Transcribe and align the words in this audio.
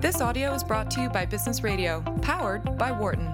This 0.00 0.22
audio 0.22 0.54
is 0.54 0.64
brought 0.64 0.90
to 0.92 1.02
you 1.02 1.10
by 1.10 1.26
Business 1.26 1.62
Radio, 1.62 2.00
powered 2.22 2.78
by 2.78 2.90
Wharton. 2.90 3.26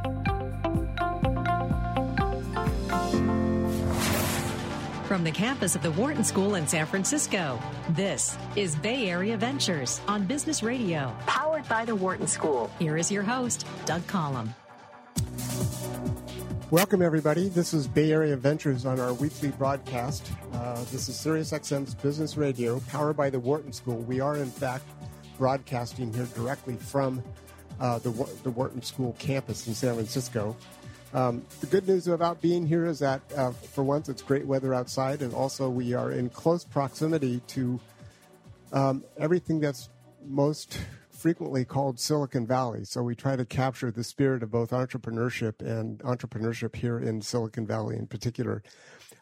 From 5.04 5.22
the 5.22 5.30
campus 5.32 5.76
of 5.76 5.82
the 5.82 5.92
Wharton 5.92 6.24
School 6.24 6.56
in 6.56 6.66
San 6.66 6.84
Francisco, 6.86 7.62
this 7.90 8.36
is 8.56 8.74
Bay 8.74 9.08
Area 9.08 9.36
Ventures 9.36 10.00
on 10.08 10.26
Business 10.26 10.64
Radio, 10.64 11.14
powered 11.26 11.68
by 11.68 11.84
the 11.84 11.94
Wharton 11.94 12.26
School. 12.26 12.68
Here 12.80 12.96
is 12.96 13.12
your 13.12 13.22
host, 13.22 13.64
Doug 13.84 14.02
Collom. 14.08 14.48
Welcome, 16.72 17.00
everybody. 17.00 17.48
This 17.48 17.74
is 17.74 17.86
Bay 17.86 18.10
Area 18.10 18.36
Ventures 18.36 18.84
on 18.84 18.98
our 18.98 19.14
weekly 19.14 19.50
broadcast. 19.50 20.32
Uh, 20.52 20.82
this 20.90 21.08
is 21.08 21.14
SiriusXM's 21.14 21.94
Business 21.94 22.36
Radio, 22.36 22.80
powered 22.88 23.16
by 23.16 23.30
the 23.30 23.38
Wharton 23.38 23.72
School. 23.72 23.98
We 23.98 24.18
are, 24.18 24.36
in 24.36 24.50
fact, 24.50 24.84
broadcasting 25.38 26.12
here 26.12 26.28
directly 26.34 26.76
from 26.76 27.22
uh, 27.80 27.98
the, 27.98 28.10
the 28.42 28.50
Wharton 28.50 28.82
School 28.82 29.14
campus 29.18 29.66
in 29.66 29.74
San 29.74 29.94
Francisco. 29.94 30.56
Um, 31.14 31.44
the 31.60 31.66
good 31.66 31.86
news 31.86 32.08
about 32.08 32.42
being 32.42 32.66
here 32.66 32.86
is 32.86 32.98
that, 32.98 33.22
uh, 33.36 33.50
for 33.50 33.84
once, 33.84 34.08
it's 34.08 34.22
great 34.22 34.46
weather 34.46 34.74
outside, 34.74 35.22
and 35.22 35.32
also 35.32 35.68
we 35.68 35.94
are 35.94 36.10
in 36.10 36.28
close 36.28 36.64
proximity 36.64 37.40
to 37.48 37.80
um, 38.72 39.04
everything 39.16 39.60
that's 39.60 39.88
most 40.24 40.78
frequently 41.10 41.64
called 41.64 41.98
Silicon 41.98 42.46
Valley. 42.46 42.84
So 42.84 43.02
we 43.02 43.14
try 43.14 43.36
to 43.36 43.44
capture 43.44 43.90
the 43.90 44.04
spirit 44.04 44.42
of 44.42 44.50
both 44.50 44.70
entrepreneurship 44.70 45.60
and 45.62 45.98
entrepreneurship 46.00 46.76
here 46.76 46.98
in 46.98 47.22
Silicon 47.22 47.66
Valley 47.66 47.96
in 47.96 48.06
particular. 48.06 48.62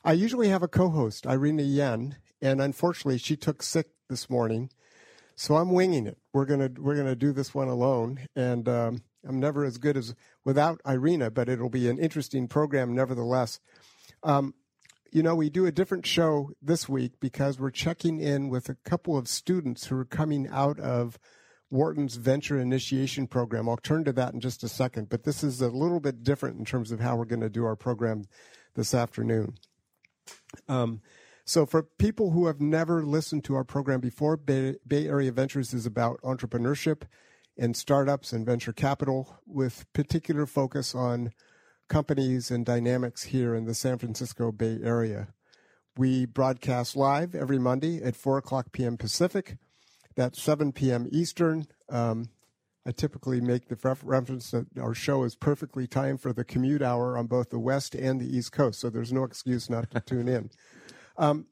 I 0.05 0.12
usually 0.12 0.48
have 0.48 0.62
a 0.62 0.69
co-host, 0.69 1.27
Irina 1.27 1.62
Yuen, 1.62 2.16
and 2.42 2.60
unfortunately 2.60 3.19
she 3.19 3.36
took 3.36 3.62
sick 3.62 3.88
this 4.08 4.28
morning. 4.28 4.70
So 5.37 5.56
I'm 5.56 5.73
winging 5.73 6.06
it. 6.06 6.19
We're 6.33 6.45
gonna 6.45 6.70
we're 6.79 6.97
gonna 6.97 7.16
do 7.16 7.33
this 7.33 7.55
one 7.55 7.69
alone, 7.69 8.20
and 8.37 8.69
um, 8.69 9.02
I'm 9.27 9.41
never 9.41 9.65
as 9.65 9.78
good 9.78 9.97
as 9.97 10.14
without 10.45 10.81
Irina, 10.86 11.31
but 11.31 11.48
it'll 11.48 11.70
be 11.70 11.89
an 11.89 11.98
interesting 11.98 12.47
program 12.48 12.95
nevertheless. 12.95 13.61
Um, 14.23 14.55
you 15.11 15.23
know, 15.23 15.34
we 15.34 15.48
do 15.48 15.67
a 15.67 15.73
different 15.73 16.06
show 16.06 16.50
this 16.61 16.89
week 16.89 17.12
because 17.20 17.58
we're 17.58 17.70
checking 17.70 18.19
in 18.19 18.48
with 18.48 18.69
a 18.69 18.77
couple 18.84 19.17
of 19.17 19.28
students 19.28 19.86
who 19.86 19.97
are 19.97 20.05
coming 20.05 20.48
out 20.48 20.81
of 20.81 21.19
Wharton's 21.70 22.17
Venture 22.17 22.58
Initiation 22.58 23.27
Program. 23.27 23.69
I'll 23.69 23.77
turn 23.77 24.05
to 24.05 24.12
that 24.12 24.34
in 24.34 24.41
just 24.41 24.64
a 24.64 24.69
second, 24.69 25.08
but 25.08 25.25
this 25.25 25.45
is 25.45 25.61
a 25.61 25.69
little 25.69 26.01
bit 26.01 26.25
different 26.25 26.58
in 26.58 26.64
terms 26.64 26.91
of 26.91 27.01
how 27.01 27.17
we're 27.17 27.25
going 27.25 27.41
to 27.41 27.48
do 27.48 27.64
our 27.64 27.77
program 27.77 28.25
this 28.75 28.92
afternoon. 28.92 29.55
Um, 30.69 31.01
so, 31.45 31.67
for 31.67 31.83
people 31.83 32.31
who 32.31 32.47
have 32.47 32.61
never 32.61 33.05
listened 33.05 33.45
to 33.45 33.55
our 33.55 33.64
program 33.64 34.00
before, 34.00 34.37
Bay, 34.37 34.77
Bay 34.87 35.06
Area 35.06 35.31
Ventures 35.31 35.75
is 35.75 35.84
about 35.84 36.20
entrepreneurship 36.23 37.03
and 37.59 37.77
startups 37.77 38.33
and 38.33 38.47
venture 38.47 38.73
capital 38.73 39.41
with 39.47 39.84
particular 39.92 40.47
focus 40.47 40.95
on 40.95 41.33
companies 41.89 42.51
and 42.51 42.64
dynamics 42.64 43.25
here 43.25 43.55
in 43.55 43.67
the 43.67 43.75
San 43.75 43.98
Francisco 43.98 44.53
Bay 44.53 44.78
Area. 44.83 45.28
We 45.97 46.25
broadcast 46.25 46.97
live 46.97 47.34
every 47.34 47.58
Monday 47.58 48.03
at 48.03 48.17
4 48.17 48.39
o'clock 48.39 48.73
p.m. 48.73 48.97
Pacific. 48.97 49.58
That's 50.17 50.42
7 50.42 50.73
p.m. 50.73 51.08
Eastern. 51.12 51.67
Um, 51.91 52.31
I 52.86 52.92
typically 52.92 53.41
make 53.41 53.69
the 53.69 53.97
reference 54.03 54.51
that 54.51 54.67
our 54.79 54.95
show 54.95 55.25
is 55.25 55.34
perfectly 55.36 55.86
timed 55.86 56.20
for 56.20 56.33
the 56.33 56.45
commute 56.45 56.83
hour 56.83 57.17
on 57.17 57.27
both 57.27 57.51
the 57.51 57.58
West 57.58 57.95
and 57.95 58.20
the 58.20 58.36
East 58.36 58.53
Coast, 58.53 58.81
so 58.81 58.91
there's 58.91 59.12
no 59.12 59.25
excuse 59.25 59.70
not 59.70 59.91
to 59.91 60.01
tune 60.01 60.29
in. 60.29 60.51
Um, 61.17 61.47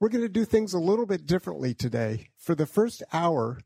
we're 0.00 0.08
going 0.08 0.24
to 0.24 0.28
do 0.28 0.44
things 0.44 0.74
a 0.74 0.78
little 0.78 1.06
bit 1.06 1.26
differently 1.26 1.74
today. 1.74 2.30
For 2.36 2.54
the 2.54 2.66
first 2.66 3.02
hour, 3.12 3.60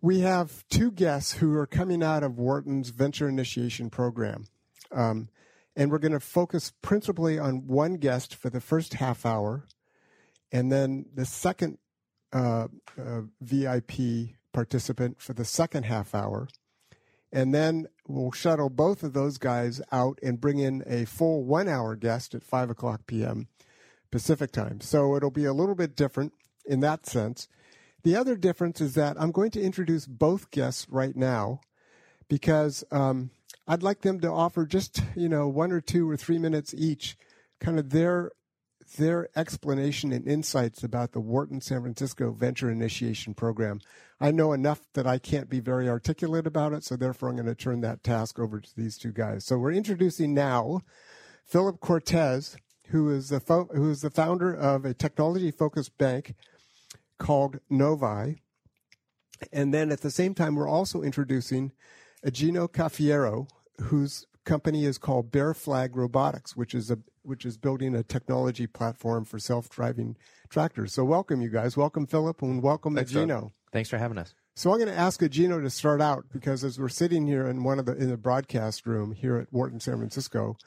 we 0.00 0.20
have 0.20 0.64
two 0.68 0.90
guests 0.90 1.34
who 1.34 1.54
are 1.54 1.66
coming 1.66 2.02
out 2.02 2.24
of 2.24 2.38
Wharton's 2.38 2.88
Venture 2.88 3.28
Initiation 3.28 3.88
Program. 3.88 4.46
Um, 4.90 5.28
and 5.76 5.90
we're 5.90 5.98
going 5.98 6.12
to 6.12 6.20
focus 6.20 6.72
principally 6.82 7.38
on 7.38 7.66
one 7.66 7.94
guest 7.94 8.34
for 8.34 8.50
the 8.50 8.60
first 8.60 8.94
half 8.94 9.24
hour. 9.24 9.66
And 10.50 10.70
then 10.70 11.06
the 11.14 11.24
second 11.24 11.78
uh, 12.32 12.68
uh, 12.98 13.20
VIP 13.40 14.34
participant 14.52 15.20
for 15.20 15.32
the 15.32 15.44
second 15.44 15.84
half 15.84 16.14
hour. 16.14 16.48
And 17.32 17.54
then 17.54 17.86
we'll 18.06 18.32
shuttle 18.32 18.68
both 18.68 19.02
of 19.02 19.14
those 19.14 19.38
guys 19.38 19.80
out 19.90 20.18
and 20.22 20.40
bring 20.40 20.58
in 20.58 20.82
a 20.86 21.06
full 21.06 21.44
one 21.44 21.68
hour 21.68 21.96
guest 21.96 22.34
at 22.34 22.42
5 22.42 22.70
o'clock 22.70 23.06
p.m. 23.06 23.48
Pacific 24.12 24.52
time. 24.52 24.80
So 24.80 25.16
it'll 25.16 25.32
be 25.32 25.46
a 25.46 25.52
little 25.52 25.74
bit 25.74 25.96
different 25.96 26.32
in 26.64 26.78
that 26.80 27.06
sense. 27.06 27.48
The 28.04 28.14
other 28.14 28.36
difference 28.36 28.80
is 28.80 28.94
that 28.94 29.16
I'm 29.18 29.32
going 29.32 29.50
to 29.52 29.62
introduce 29.62 30.06
both 30.06 30.50
guests 30.50 30.86
right 30.88 31.16
now 31.16 31.60
because 32.28 32.84
um, 32.92 33.30
I'd 33.66 33.82
like 33.82 34.02
them 34.02 34.20
to 34.20 34.28
offer 34.28 34.66
just, 34.66 35.02
you 35.16 35.28
know, 35.28 35.48
one 35.48 35.72
or 35.72 35.80
two 35.80 36.08
or 36.08 36.16
three 36.16 36.38
minutes 36.38 36.74
each, 36.74 37.16
kind 37.58 37.78
of 37.78 37.90
their 37.90 38.30
their 38.96 39.28
explanation 39.36 40.12
and 40.12 40.26
insights 40.26 40.82
about 40.82 41.12
the 41.12 41.20
Wharton 41.20 41.60
San 41.60 41.80
Francisco 41.80 42.32
Venture 42.32 42.70
Initiation 42.70 43.32
Program. 43.32 43.80
I 44.20 44.32
know 44.32 44.52
enough 44.52 44.80
that 44.94 45.06
I 45.06 45.18
can't 45.18 45.48
be 45.48 45.60
very 45.60 45.88
articulate 45.88 46.46
about 46.46 46.72
it, 46.72 46.84
so 46.84 46.96
therefore 46.96 47.28
I'm 47.30 47.36
going 47.36 47.46
to 47.46 47.54
turn 47.54 47.80
that 47.80 48.02
task 48.02 48.38
over 48.38 48.60
to 48.60 48.76
these 48.76 48.98
two 48.98 49.12
guys. 49.12 49.46
So 49.46 49.56
we're 49.56 49.72
introducing 49.72 50.34
now 50.34 50.80
Philip 51.46 51.80
Cortes, 51.80 52.56
who 52.92 53.10
is 53.10 53.30
the 53.30 53.40
fo- 53.40 53.68
who 53.74 53.90
is 53.90 54.02
the 54.02 54.10
founder 54.10 54.54
of 54.54 54.84
a 54.84 54.94
technology 54.94 55.50
focused 55.50 55.96
bank 55.98 56.34
called 57.18 57.58
Novi. 57.68 58.42
And 59.52 59.74
then 59.74 59.90
at 59.90 60.02
the 60.02 60.10
same 60.10 60.34
time, 60.34 60.54
we're 60.54 60.68
also 60.68 61.02
introducing 61.02 61.72
Gino 62.30 62.68
Cafiero, 62.68 63.48
whose 63.80 64.26
company 64.44 64.84
is 64.84 64.98
called 64.98 65.32
Bear 65.32 65.54
Flag 65.54 65.96
Robotics, 65.96 66.54
which 66.54 66.74
is 66.74 66.90
a 66.90 66.98
which 67.22 67.46
is 67.46 67.56
building 67.56 67.94
a 67.94 68.02
technology 68.02 68.66
platform 68.66 69.24
for 69.24 69.38
self-driving 69.38 70.16
tractors. 70.50 70.92
So 70.92 71.04
welcome 71.04 71.40
you 71.40 71.48
guys. 71.48 71.76
Welcome 71.76 72.06
Philip 72.06 72.42
and 72.42 72.62
welcome 72.62 72.94
Thanks, 72.94 73.12
Gino. 73.12 73.40
Doug. 73.40 73.52
Thanks 73.72 73.88
for 73.88 73.96
having 73.96 74.18
us. 74.18 74.34
So 74.54 74.70
I'm 74.70 74.78
going 74.78 74.92
to 74.92 74.98
ask 74.98 75.26
Gino 75.30 75.60
to 75.60 75.70
start 75.70 76.02
out 76.02 76.26
because 76.30 76.62
as 76.62 76.78
we're 76.78 76.90
sitting 76.90 77.26
here 77.26 77.46
in 77.46 77.64
one 77.64 77.78
of 77.78 77.86
the 77.86 77.96
in 77.96 78.10
the 78.10 78.18
broadcast 78.18 78.86
room 78.86 79.12
here 79.12 79.38
at 79.38 79.50
Wharton 79.50 79.80
San 79.80 79.96
Francisco, 79.96 80.58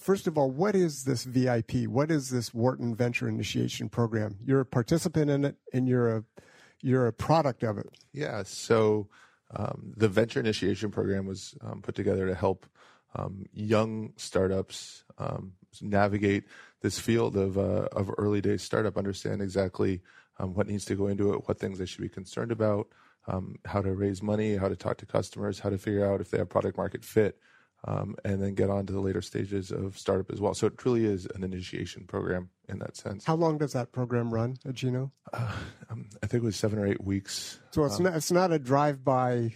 first 0.00 0.26
of 0.26 0.36
all, 0.36 0.50
what 0.50 0.74
is 0.74 1.04
this 1.04 1.24
VIP? 1.24 1.86
What 1.86 2.10
is 2.10 2.30
this 2.30 2.52
Wharton 2.52 2.94
Venture 2.94 3.28
Initiation 3.28 3.88
Program? 3.88 4.36
You're 4.44 4.60
a 4.60 4.66
participant 4.66 5.30
in 5.30 5.44
it, 5.44 5.56
and 5.72 5.86
you're 5.86 6.16
a 6.16 6.24
you're 6.82 7.06
a 7.06 7.12
product 7.12 7.62
of 7.62 7.78
it. 7.78 7.88
Yeah. 8.12 8.42
So 8.44 9.08
um, 9.54 9.92
the 9.96 10.08
Venture 10.08 10.40
Initiation 10.40 10.90
Program 10.90 11.26
was 11.26 11.54
um, 11.60 11.82
put 11.82 11.94
together 11.94 12.26
to 12.26 12.34
help 12.34 12.66
um, 13.14 13.44
young 13.52 14.12
startups 14.16 15.04
um, 15.18 15.52
navigate 15.82 16.44
this 16.80 16.98
field 16.98 17.36
of 17.36 17.58
uh, 17.58 17.88
of 17.92 18.10
early 18.16 18.40
days 18.40 18.62
startup, 18.62 18.96
understand 18.96 19.42
exactly 19.42 20.00
um, 20.38 20.54
what 20.54 20.66
needs 20.66 20.84
to 20.86 20.94
go 20.94 21.08
into 21.08 21.34
it, 21.34 21.46
what 21.46 21.58
things 21.58 21.78
they 21.78 21.86
should 21.86 22.02
be 22.02 22.08
concerned 22.08 22.52
about. 22.52 22.88
Um, 23.28 23.56
how 23.66 23.82
to 23.82 23.92
raise 23.92 24.22
money, 24.22 24.56
how 24.56 24.68
to 24.68 24.74
talk 24.74 24.96
to 24.96 25.06
customers, 25.06 25.60
how 25.60 25.68
to 25.68 25.76
figure 25.76 26.10
out 26.10 26.22
if 26.22 26.30
they 26.30 26.38
have 26.38 26.48
product 26.48 26.78
market 26.78 27.04
fit, 27.04 27.38
um, 27.84 28.16
and 28.24 28.42
then 28.42 28.54
get 28.54 28.70
on 28.70 28.86
to 28.86 28.92
the 28.92 29.00
later 29.00 29.22
stages 29.22 29.70
of 29.70 29.98
startup 29.98 30.30
as 30.30 30.40
well. 30.40 30.54
So 30.54 30.66
it 30.66 30.76
truly 30.76 31.06
is 31.06 31.26
an 31.34 31.42
initiation 31.42 32.04
program 32.06 32.50
in 32.68 32.78
that 32.80 32.96
sense. 32.96 33.24
How 33.24 33.36
long 33.36 33.58
does 33.58 33.72
that 33.72 33.92
program 33.92 34.32
run 34.32 34.56
at 34.66 34.74
Gino? 34.74 35.12
Uh, 35.32 35.52
um, 35.90 36.08
I 36.22 36.26
think 36.26 36.42
it 36.42 36.46
was 36.46 36.56
seven 36.56 36.78
or 36.78 36.86
eight 36.86 37.02
weeks. 37.02 37.60
So 37.70 37.84
it's 37.84 37.96
um, 37.96 38.04
not 38.04 38.14
it's 38.14 38.30
not 38.30 38.52
a 38.52 38.58
drive 38.58 39.04
by 39.04 39.54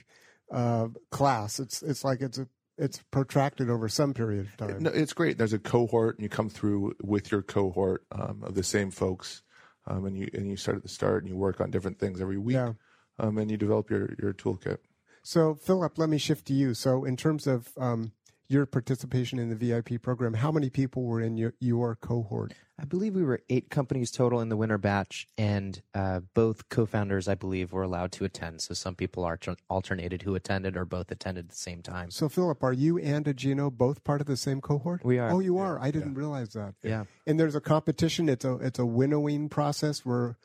uh, 0.51 0.89
class. 1.11 1.61
It's 1.61 1.83
it's 1.83 2.05
like 2.05 2.21
it's 2.21 2.39
a 2.39 2.49
it's 2.77 2.99
protracted 3.11 3.71
over 3.71 3.89
some 3.89 4.15
period 4.15 4.47
of 4.47 4.57
time. 4.57 4.83
No, 4.83 4.91
it's 4.91 5.13
great. 5.13 5.39
There's 5.39 5.53
a 5.53 5.59
cohort, 5.59 6.17
and 6.17 6.25
you 6.25 6.29
come 6.29 6.49
through 6.49 6.95
with 7.03 7.31
your 7.31 7.43
cohort 7.43 8.05
um, 8.11 8.43
of 8.43 8.55
the 8.55 8.65
same 8.65 8.91
folks, 8.91 9.43
um, 9.87 10.07
and 10.07 10.17
you 10.17 10.29
and 10.33 10.49
you 10.49 10.57
start 10.57 10.79
at 10.79 10.83
the 10.83 10.89
start, 10.89 11.23
and 11.23 11.31
you 11.31 11.37
work 11.37 11.61
on 11.61 11.71
different 11.71 11.99
things 11.99 12.21
every 12.21 12.39
week, 12.39 12.55
yeah. 12.55 12.73
Um, 13.19 13.39
and 13.39 13.51
you 13.51 13.57
develop 13.57 13.91
your 13.91 14.15
your 14.21 14.33
toolkit. 14.33 14.78
So, 15.22 15.54
Philip, 15.54 15.97
let 15.98 16.10
me 16.10 16.19
shift 16.19 16.47
to 16.48 16.53
you. 16.53 16.75
So, 16.75 17.04
in 17.04 17.16
terms 17.16 17.47
of 17.47 17.72
um, 17.78 18.13
your 18.49 18.67
participation 18.67 19.39
in 19.39 19.49
the 19.49 19.57
VIP 19.57 20.01
program, 20.03 20.35
how 20.35 20.53
many 20.53 20.71
people 20.71 21.05
were 21.05 21.21
in 21.21 21.37
your, 21.37 21.55
your 21.61 21.97
cohort? 21.97 22.53
I 22.79 22.85
believe 22.85 23.15
we 23.15 23.23
were 23.23 23.41
eight 23.49 23.71
companies 23.71 24.11
total 24.11 24.41
in 24.41 24.49
the 24.49 24.57
winter 24.57 24.79
batch, 24.79 25.29
and 25.39 25.81
uh, 25.95 26.21
both 26.35 26.69
co-founders, 26.69 27.29
I 27.29 27.37
believe, 27.37 27.73
were 27.73 27.85
allowed 27.85 28.11
to 28.13 28.25
attend. 28.25 28.63
So 28.63 28.75
some 28.75 28.97
people 28.97 29.25
are 29.25 29.39
alternated 29.71 30.23
who 30.23 30.35
attended 30.35 30.77
or 30.77 30.85
both 30.85 31.11
attended 31.11 31.47
at 31.47 31.51
the 31.51 31.57
same 31.57 31.83
time. 31.83 32.11
So 32.11 32.29
Philip, 32.29 32.63
are 32.65 32.73
you 32.73 32.99
and 32.99 33.25
Igino 33.27 33.71
both 33.71 34.03
part 34.03 34.21
of 34.21 34.27
the 34.27 34.37
same 34.37 34.61
cohort? 34.61 35.05
We 35.05 35.19
are. 35.19 35.31
Oh, 35.31 35.39
you 35.39 35.59
are. 35.59 35.81
I 35.81 35.93
didn't 35.93 36.15
yeah. 36.15 36.19
realize 36.19 36.53
that. 36.55 36.75
Yeah. 36.83 37.05
And 37.27 37.39
there's 37.39 37.55
a 37.55 37.61
competition. 37.61 38.29
It's 38.29 38.45
a 38.45 38.55
it's 38.57 38.81
a 38.81 38.87
winnowing 38.87 39.49
process 39.49 40.05
where, 40.05 40.37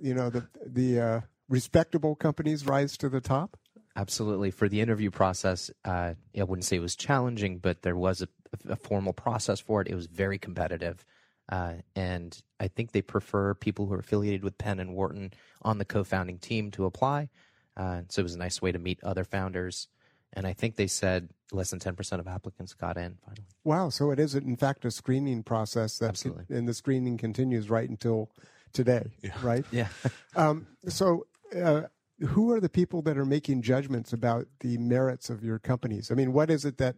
you 0.00 0.14
know, 0.14 0.30
the 0.30 0.48
the 0.66 1.00
uh, 1.00 1.20
respectable 1.48 2.16
companies 2.16 2.66
rise 2.66 2.96
to 2.98 3.08
the 3.08 3.20
top. 3.20 3.56
Absolutely. 3.98 4.52
For 4.52 4.68
the 4.68 4.80
interview 4.80 5.10
process, 5.10 5.72
uh, 5.84 6.14
I 6.38 6.42
wouldn't 6.44 6.64
say 6.64 6.76
it 6.76 6.80
was 6.80 6.94
challenging, 6.94 7.58
but 7.58 7.82
there 7.82 7.96
was 7.96 8.22
a, 8.22 8.28
a 8.68 8.76
formal 8.76 9.12
process 9.12 9.58
for 9.58 9.80
it. 9.80 9.88
It 9.88 9.96
was 9.96 10.06
very 10.06 10.38
competitive. 10.38 11.04
Uh, 11.48 11.74
and 11.96 12.40
I 12.60 12.68
think 12.68 12.92
they 12.92 13.02
prefer 13.02 13.54
people 13.54 13.86
who 13.86 13.94
are 13.94 13.98
affiliated 13.98 14.44
with 14.44 14.56
Penn 14.56 14.78
and 14.78 14.94
Wharton 14.94 15.32
on 15.62 15.78
the 15.78 15.84
co 15.84 16.04
founding 16.04 16.38
team 16.38 16.70
to 16.72 16.84
apply. 16.84 17.28
Uh, 17.76 18.02
so 18.08 18.20
it 18.20 18.22
was 18.22 18.36
a 18.36 18.38
nice 18.38 18.62
way 18.62 18.70
to 18.70 18.78
meet 18.78 19.02
other 19.02 19.24
founders. 19.24 19.88
And 20.32 20.46
I 20.46 20.52
think 20.52 20.76
they 20.76 20.86
said 20.86 21.30
less 21.50 21.70
than 21.70 21.80
10% 21.80 22.20
of 22.20 22.28
applicants 22.28 22.74
got 22.74 22.96
in 22.96 23.16
finally. 23.24 23.46
Wow. 23.64 23.88
So 23.88 24.12
it 24.12 24.20
is, 24.20 24.36
in 24.36 24.56
fact, 24.56 24.84
a 24.84 24.92
screening 24.92 25.42
process. 25.42 25.98
That 25.98 26.10
Absolutely. 26.10 26.44
and 26.56 26.68
the 26.68 26.74
screening 26.74 27.18
continues 27.18 27.68
right 27.68 27.88
until 27.88 28.30
today, 28.72 29.10
right? 29.42 29.64
Yeah. 29.72 29.88
Um, 30.36 30.68
so, 30.86 31.26
uh, 31.60 31.82
who 32.20 32.52
are 32.52 32.60
the 32.60 32.68
people 32.68 33.02
that 33.02 33.16
are 33.16 33.24
making 33.24 33.62
judgments 33.62 34.12
about 34.12 34.46
the 34.60 34.76
merits 34.78 35.30
of 35.30 35.44
your 35.44 35.58
companies? 35.58 36.10
I 36.10 36.14
mean, 36.14 36.32
what 36.32 36.50
is 36.50 36.64
it 36.64 36.78
that 36.78 36.96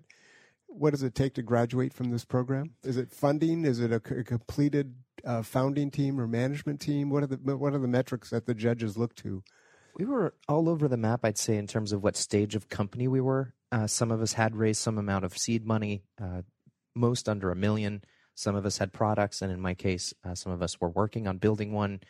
what 0.67 0.91
does 0.91 1.03
it 1.03 1.15
take 1.15 1.35
to 1.35 1.43
graduate 1.43 1.93
from 1.93 2.11
this 2.11 2.25
program? 2.25 2.75
Is 2.85 2.97
it 2.97 3.11
funding? 3.11 3.65
Is 3.65 3.81
it 3.81 3.93
a, 3.93 4.01
completed 4.01 4.95
uh, 5.25 5.43
founding 5.43 5.91
team 5.91 6.21
or 6.21 6.27
management 6.27 6.81
team? 6.81 7.11
What 7.11 7.25
are 7.25 7.27
the 7.27 7.57
what 7.57 7.75
are 7.75 7.79
the 7.79 7.89
metrics 7.89 8.31
that 8.31 8.47
the 8.47 8.55
judges 8.55 8.97
look 8.97 9.15
to? 9.17 9.43
We 9.97 10.05
were 10.05 10.35
all 10.49 10.69
over 10.69 10.89
the 10.89 10.97
map, 10.97 11.21
I'd 11.25 11.37
say, 11.37 11.57
in 11.57 11.67
terms 11.67 11.93
of 11.93 12.03
what 12.03 12.17
stage 12.17 12.55
of 12.55 12.69
company 12.69 13.09
we 13.09 13.21
were. 13.21 13.55
Uh, 13.73 13.87
some 13.87 14.11
of 14.11 14.23
us 14.23 14.33
had 14.33 14.57
raised 14.57 14.81
some 14.81 14.99
amount 14.99 15.25
of 15.25 15.37
seed 15.37 15.67
money, 15.67 16.05
uh, 16.21 16.43
most 16.95 17.29
under 17.29 17.51
a 17.51 17.57
million. 17.57 18.03
Some 18.35 18.55
of 18.55 18.65
us 18.65 18.79
had 18.79 18.93
products, 18.93 19.43
and 19.43 19.53
in 19.53 19.61
my 19.61 19.75
case, 19.75 20.15
uh, 20.25 20.35
some 20.35 20.53
of 20.53 20.63
us 20.63 20.81
were 20.81 20.89
working 20.89 21.27
on 21.27 21.39
building 21.39 21.73
one. 21.73 22.01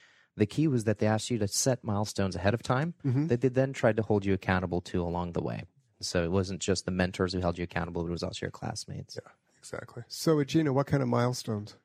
The 0.41 0.47
key 0.47 0.69
was 0.69 0.85
that 0.85 1.01
they 1.01 1.07
asked 1.07 1.31
you 1.31 1.37
to 1.37 1.47
set 1.47 1.85
milestones 1.85 2.35
ahead 2.35 2.55
of 2.55 2.63
time 2.63 2.95
mm-hmm. 3.05 3.27
that 3.27 3.43
they 3.43 3.49
then 3.49 3.75
tried 3.75 3.99
to 3.99 4.03
hold 4.03 4.25
you 4.25 4.33
accountable 4.33 4.81
to 4.81 5.03
along 5.03 5.33
the 5.33 5.43
way. 5.43 5.65
So 6.01 6.25
it 6.25 6.31
wasn't 6.31 6.61
just 6.61 6.87
the 6.87 6.91
mentors 6.91 7.35
who 7.35 7.41
held 7.41 7.59
you 7.59 7.65
accountable, 7.65 8.07
it 8.07 8.11
was 8.11 8.23
also 8.23 8.47
your 8.47 8.51
classmates. 8.51 9.19
Yeah, 9.23 9.31
exactly. 9.59 10.03
So, 10.09 10.43
Gina, 10.43 10.73
what 10.73 10.87
kind 10.87 11.03
of 11.03 11.11
milestones? 11.11 11.77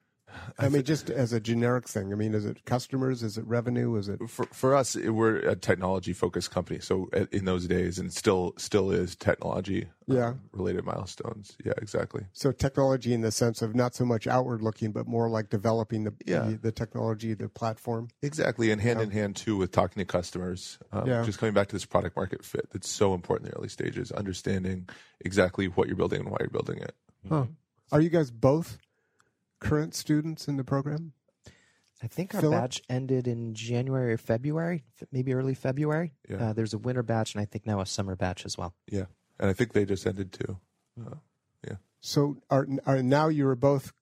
I 0.58 0.70
mean, 0.70 0.84
just 0.84 1.10
as 1.10 1.34
a 1.34 1.40
generic 1.40 1.88
thing. 1.88 2.12
I 2.12 2.16
mean, 2.16 2.34
is 2.34 2.46
it 2.46 2.66
customers? 2.66 3.24
Is 3.24 3.38
it 3.38 3.46
revenue? 3.46 3.96
Is 3.96 4.08
it 4.10 4.20
For 4.30 4.46
for 4.52 4.76
us, 4.76 4.96
it- 4.96 5.10
we're 5.10 5.38
a 5.38 5.56
technology 5.56 6.14
focused 6.14 6.52
company. 6.52 6.80
So 6.80 7.10
uh, 7.14 7.26
in 7.32 7.46
those 7.46 7.68
days, 7.68 8.00
and 8.00 8.12
still 8.14 8.54
still 8.58 8.92
is 8.92 9.16
technology 9.16 9.88
Yeah. 10.08 10.34
related 10.52 10.86
milestones. 10.86 11.58
Yeah, 11.66 11.74
exactly. 11.78 12.26
so 12.34 12.52
technology 12.52 13.14
in 13.14 13.22
the 13.22 13.32
sense 13.32 13.62
of 13.62 13.76
not 13.76 13.96
so 13.96 14.06
much 14.06 14.28
outward 14.28 14.62
looking, 14.62 14.92
but 14.92 15.08
more 15.08 15.30
like 15.30 15.50
developing 15.50 16.04
the 16.06 16.14
Yeah. 16.26 16.46
the, 16.50 16.58
the 16.58 16.72
technology, 16.72 17.34
the 17.34 17.50
platform. 17.50 18.08
Exactly, 18.22 18.72
and 18.72 18.82
hand 18.82 19.02
in 19.02 19.12
hand 19.12 19.36
too 19.36 19.58
with 19.58 19.72
talking 19.72 20.00
to 20.02 20.06
customers. 20.06 20.80
Um, 20.92 21.08
Yeah. 21.08 21.24
Just 21.24 21.40
coming 21.40 21.54
back 21.54 21.68
to 21.70 21.76
this 21.76 21.86
product 21.86 22.16
market 22.16 22.44
fit 22.46 22.70
that's 22.72 22.90
so 22.90 23.14
important 23.14 23.48
in 23.48 23.52
the 23.52 23.58
early 23.58 23.70
stages, 23.70 24.12
understanding 24.12 24.88
exactly 25.22 25.68
what 25.68 25.88
you're 25.88 25.98
building 25.98 26.22
and 26.22 26.30
why 26.30 26.38
you're 26.40 26.50
building 26.50 26.78
it. 26.80 26.96
Huh. 27.30 27.46
Are 27.92 28.02
you 28.02 28.10
guys 28.10 28.32
both 28.32 28.78
current 29.60 29.96
students 29.96 30.48
in 30.48 30.58
the 30.58 30.64
program? 30.64 31.14
I 32.04 32.08
think 32.08 32.36
our 32.36 32.42
Philip? 32.42 32.60
batch 32.62 32.82
ended 32.90 33.28
in 33.28 33.54
January 33.56 34.14
or 34.14 34.18
February, 34.18 34.84
maybe 35.12 35.34
early 35.34 35.54
February. 35.56 36.14
Yeah. 36.30 36.50
Uh, 36.50 36.54
there's 36.54 36.74
a 36.74 36.78
winter 36.78 37.04
batch, 37.04 37.34
and 37.34 37.42
I 37.42 37.46
think 37.46 37.66
now 37.66 37.80
a 37.80 37.86
summer 37.86 38.16
batch 38.16 38.46
as 38.46 38.58
well. 38.58 38.76
Yeah, 38.92 39.06
and 39.40 39.50
I 39.50 39.54
think 39.54 39.74
they 39.74 39.86
just 39.86 40.06
ended 40.06 40.34
too. 40.34 40.60
Uh, 41.00 41.16
yeah, 41.68 41.76
So 42.02 42.38
are, 42.50 42.68
are 42.86 43.02
now 43.02 43.30
you're 43.30 43.56
both 43.56 43.94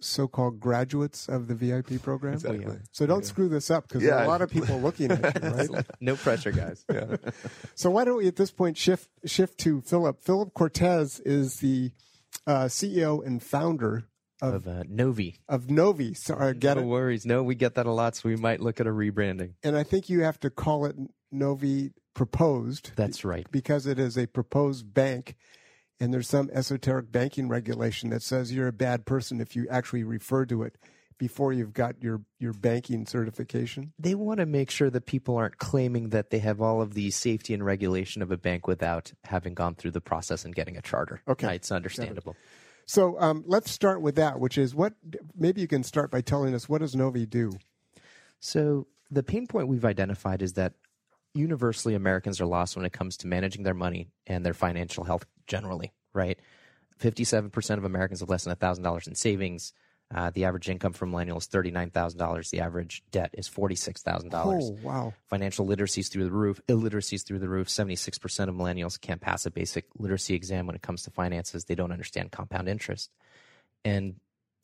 so-called 0.00 0.58
graduates 0.58 1.28
of 1.28 1.46
the 1.46 1.54
VIP 1.54 2.02
program? 2.02 2.34
exactly. 2.34 2.78
So 2.90 3.06
don't 3.06 3.24
screw 3.24 3.48
this 3.48 3.70
up 3.70 3.86
because 3.86 4.02
there 4.02 4.14
are 4.16 4.24
a 4.24 4.28
lot 4.28 4.42
of 4.42 4.50
people 4.50 4.80
looking 4.80 5.12
at 5.12 5.42
you, 5.42 5.50
right? 5.50 5.86
No 6.00 6.16
pressure, 6.16 6.50
guys. 6.52 6.84
Yeah, 6.92 7.16
So 7.74 7.90
why 7.90 8.04
don't 8.04 8.16
we 8.16 8.26
at 8.26 8.36
this 8.36 8.50
point 8.50 8.76
shift 8.76 9.08
shift 9.26 9.58
to 9.60 9.80
Philip? 9.82 10.20
Philip 10.20 10.54
Cortes 10.54 11.20
is 11.20 11.56
the 11.60 11.92
uh, 12.46 12.64
CEO 12.64 13.24
and 13.24 13.40
founder 13.42 14.04
of 14.42 14.66
uh, 14.66 14.82
Novi. 14.88 15.36
of 15.48 15.70
Novi. 15.70 16.14
So 16.14 16.36
I 16.38 16.52
get 16.52 16.76
no 16.76 16.82
it, 16.82 16.86
worries. 16.86 17.24
No, 17.24 17.42
we 17.42 17.54
get 17.54 17.74
that 17.76 17.86
a 17.86 17.92
lot, 17.92 18.16
so 18.16 18.28
we 18.28 18.36
might 18.36 18.60
look 18.60 18.80
at 18.80 18.86
a 18.86 18.90
rebranding. 18.90 19.54
and 19.62 19.76
I 19.76 19.82
think 19.82 20.08
you 20.08 20.20
have 20.22 20.40
to 20.40 20.50
call 20.50 20.84
it 20.84 20.96
Novi 21.30 21.92
Proposed. 22.14 22.92
That's 22.94 23.24
right. 23.24 23.46
because 23.50 23.86
it 23.86 23.98
is 23.98 24.18
a 24.18 24.26
proposed 24.26 24.92
bank 24.92 25.36
and 26.02 26.12
there's 26.12 26.28
some 26.28 26.50
esoteric 26.52 27.12
banking 27.12 27.48
regulation 27.48 28.10
that 28.10 28.22
says 28.22 28.52
you're 28.52 28.66
a 28.66 28.72
bad 28.72 29.06
person 29.06 29.40
if 29.40 29.54
you 29.54 29.68
actually 29.70 30.02
refer 30.02 30.44
to 30.46 30.64
it 30.64 30.76
before 31.16 31.52
you've 31.52 31.72
got 31.72 32.02
your, 32.02 32.22
your 32.40 32.52
banking 32.52 33.06
certification. 33.06 33.92
They 34.00 34.16
want 34.16 34.40
to 34.40 34.46
make 34.46 34.70
sure 34.70 34.90
that 34.90 35.06
people 35.06 35.36
aren't 35.36 35.58
claiming 35.58 36.08
that 36.08 36.30
they 36.30 36.40
have 36.40 36.60
all 36.60 36.82
of 36.82 36.94
the 36.94 37.12
safety 37.12 37.54
and 37.54 37.64
regulation 37.64 38.20
of 38.22 38.32
a 38.32 38.36
bank 38.36 38.66
without 38.66 39.12
having 39.22 39.54
gone 39.54 39.76
through 39.76 39.92
the 39.92 40.00
process 40.00 40.44
and 40.44 40.52
getting 40.52 40.76
a 40.76 40.82
charter. 40.82 41.22
Okay. 41.28 41.46
Uh, 41.46 41.52
it's 41.52 41.70
understandable. 41.70 42.34
So 42.86 43.18
um, 43.20 43.44
let's 43.46 43.70
start 43.70 44.02
with 44.02 44.16
that, 44.16 44.40
which 44.40 44.58
is 44.58 44.74
what 44.74 44.94
maybe 45.36 45.60
you 45.60 45.68
can 45.68 45.82
start 45.82 46.10
by 46.10 46.20
telling 46.20 46.54
us 46.54 46.68
what 46.68 46.80
does 46.80 46.94
Novi 46.94 47.26
do? 47.26 47.52
So 48.40 48.86
the 49.10 49.22
pain 49.22 49.46
point 49.46 49.68
we've 49.68 49.84
identified 49.84 50.42
is 50.42 50.54
that 50.54 50.74
universally 51.34 51.94
Americans 51.94 52.40
are 52.40 52.46
lost 52.46 52.76
when 52.76 52.84
it 52.84 52.92
comes 52.92 53.16
to 53.18 53.26
managing 53.26 53.62
their 53.62 53.74
money 53.74 54.08
and 54.26 54.44
their 54.44 54.54
financial 54.54 55.04
health 55.04 55.24
generally, 55.46 55.92
right? 56.12 56.38
57% 57.00 57.78
of 57.78 57.84
Americans 57.84 58.20
have 58.20 58.28
less 58.28 58.44
than 58.44 58.54
$1,000 58.54 59.06
in 59.06 59.14
savings. 59.14 59.72
Uh, 60.14 60.30
the 60.30 60.44
average 60.44 60.68
income 60.68 60.92
for 60.92 61.06
millennials 61.06 61.42
is 61.42 61.48
$39,000. 61.48 62.50
The 62.50 62.60
average 62.60 63.02
debt 63.10 63.30
is 63.32 63.48
$46,000. 63.48 64.30
Oh, 64.34 64.76
wow. 64.82 65.14
Financial 65.28 65.64
literacy 65.64 66.02
is 66.02 66.08
through 66.08 66.24
the 66.24 66.32
roof. 66.32 66.60
Illiteracy 66.68 67.16
is 67.16 67.22
through 67.22 67.38
the 67.38 67.48
roof. 67.48 67.68
76% 67.68 68.48
of 68.48 68.54
millennials 68.54 69.00
can't 69.00 69.20
pass 69.20 69.46
a 69.46 69.50
basic 69.50 69.86
literacy 69.98 70.34
exam 70.34 70.66
when 70.66 70.76
it 70.76 70.82
comes 70.82 71.02
to 71.04 71.10
finances. 71.10 71.64
They 71.64 71.74
don't 71.74 71.92
understand 71.92 72.30
compound 72.30 72.68
interest. 72.68 73.10
And 73.84 74.16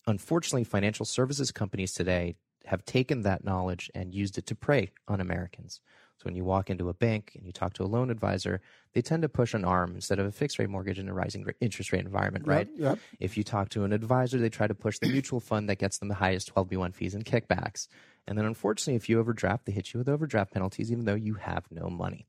unfortunately, 0.07 0.65
financial 0.65 1.07
services 1.07 1.51
companies 1.51 1.93
today 1.93 2.37
have 2.67 2.85
taken 2.85 3.23
that 3.23 3.45
knowledge 3.45 3.91
and 3.95 4.15
used 4.15 4.37
it 4.37 4.47
to 4.47 4.55
prey 4.55 4.91
on 5.07 5.21
Americans. 5.21 5.81
So 6.19 6.25
when 6.25 6.35
you 6.35 6.45
walk 6.45 6.69
into 6.69 6.89
a 6.89 6.95
bank 6.95 7.33
and 7.37 7.47
you 7.47 7.53
talk 7.53 7.75
to 7.75 7.85
a 7.85 7.87
loan 7.87 8.11
advisor, 8.11 8.61
they 8.93 9.03
tend 9.03 9.23
to 9.23 9.29
push 9.29 9.55
an 9.55 9.65
arm 9.65 9.95
instead 9.95 10.19
of 10.19 10.27
a 10.27 10.33
fixed 10.33 10.59
rate 10.59 10.69
mortgage 10.69 10.99
in 10.99 11.09
a 11.09 11.15
rising 11.15 11.47
interest 11.61 11.93
rate 11.93 12.05
environment, 12.05 12.45
right? 12.45 12.69
yep. 12.77 12.99
If 13.21 13.37
you 13.37 13.45
talk 13.45 13.69
to 13.71 13.85
an 13.85 13.93
advisor, 13.93 14.39
they 14.39 14.49
try 14.49 14.67
to 14.67 14.75
push 14.75 14.99
the 14.99 15.09
mutual 15.09 15.39
fund 15.39 15.69
that 15.69 15.79
gets 15.79 15.99
them 15.99 16.09
the 16.09 16.17
highest 16.17 16.53
12b1 16.53 16.93
fees 16.93 17.15
and 17.15 17.25
kickbacks. 17.25 17.87
And 18.27 18.37
then 18.37 18.47
unfortunately, 18.47 18.97
if 18.97 19.09
you 19.09 19.21
overdraft, 19.21 19.67
they 19.67 19.73
hit 19.73 19.95
you 19.95 19.99
with 19.99 20.09
overdraft 20.09 20.53
penalties, 20.53 20.91
even 20.91 21.05
though 21.05 21.15
you 21.15 21.35
have 21.35 21.67
no 21.71 21.89
money. 21.89 22.27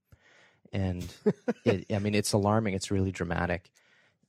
And 0.72 1.12
it, 1.66 1.92
I 1.92 1.98
mean, 1.98 2.14
it's 2.14 2.34
alarming. 2.34 2.76
It's 2.76 2.92
really 2.92 3.12
dramatic. 3.12 3.72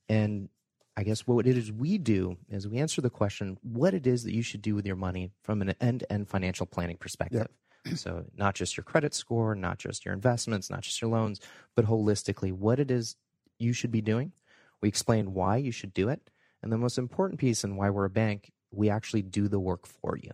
And 0.09 0.49
I 0.97 1.03
guess 1.03 1.27
what 1.27 1.47
it 1.47 1.59
is 1.59 1.71
we 1.71 1.99
do 1.99 2.39
is 2.49 2.67
we 2.67 2.79
answer 2.79 3.03
the 3.03 3.11
question 3.11 3.59
what 3.63 3.93
it 3.93 4.07
is 4.07 4.25
that 4.25 4.33
you 4.33 4.43
should 4.43 4.63
do 4.63 4.75
with 4.75 4.87
your 4.87 4.97
money 4.97 5.33
from 5.43 5.61
an 5.61 5.75
end 5.81 6.01
to 6.01 6.13
end 6.13 6.29
financial 6.29 6.65
planning 6.65 6.97
perspective. 6.97 7.47
So, 7.95 8.25
not 8.37 8.55
just 8.55 8.77
your 8.77 8.85
credit 8.85 9.15
score, 9.15 9.55
not 9.55 9.79
just 9.79 10.05
your 10.05 10.15
investments, 10.15 10.71
not 10.71 10.83
just 10.83 11.01
your 11.01 11.11
loans, 11.11 11.41
but 11.75 11.87
holistically, 11.87 12.53
what 12.53 12.79
it 12.79 12.91
is 12.91 13.17
you 13.59 13.73
should 13.73 13.91
be 13.91 14.01
doing. 14.03 14.33
We 14.81 14.89
explain 14.89 15.35
why 15.35 15.57
you 15.57 15.73
should 15.73 15.93
do 15.93 16.09
it. 16.09 16.31
And 16.63 16.71
the 16.71 16.79
most 16.79 16.99
important 16.99 17.41
piece 17.41 17.65
and 17.65 17.77
why 17.77 17.91
we're 17.91 18.05
a 18.05 18.11
bank, 18.11 18.53
we 18.71 18.91
actually 18.91 19.23
do 19.23 19.49
the 19.49 19.61
work 19.61 19.87
for 19.87 20.17
you. 20.17 20.33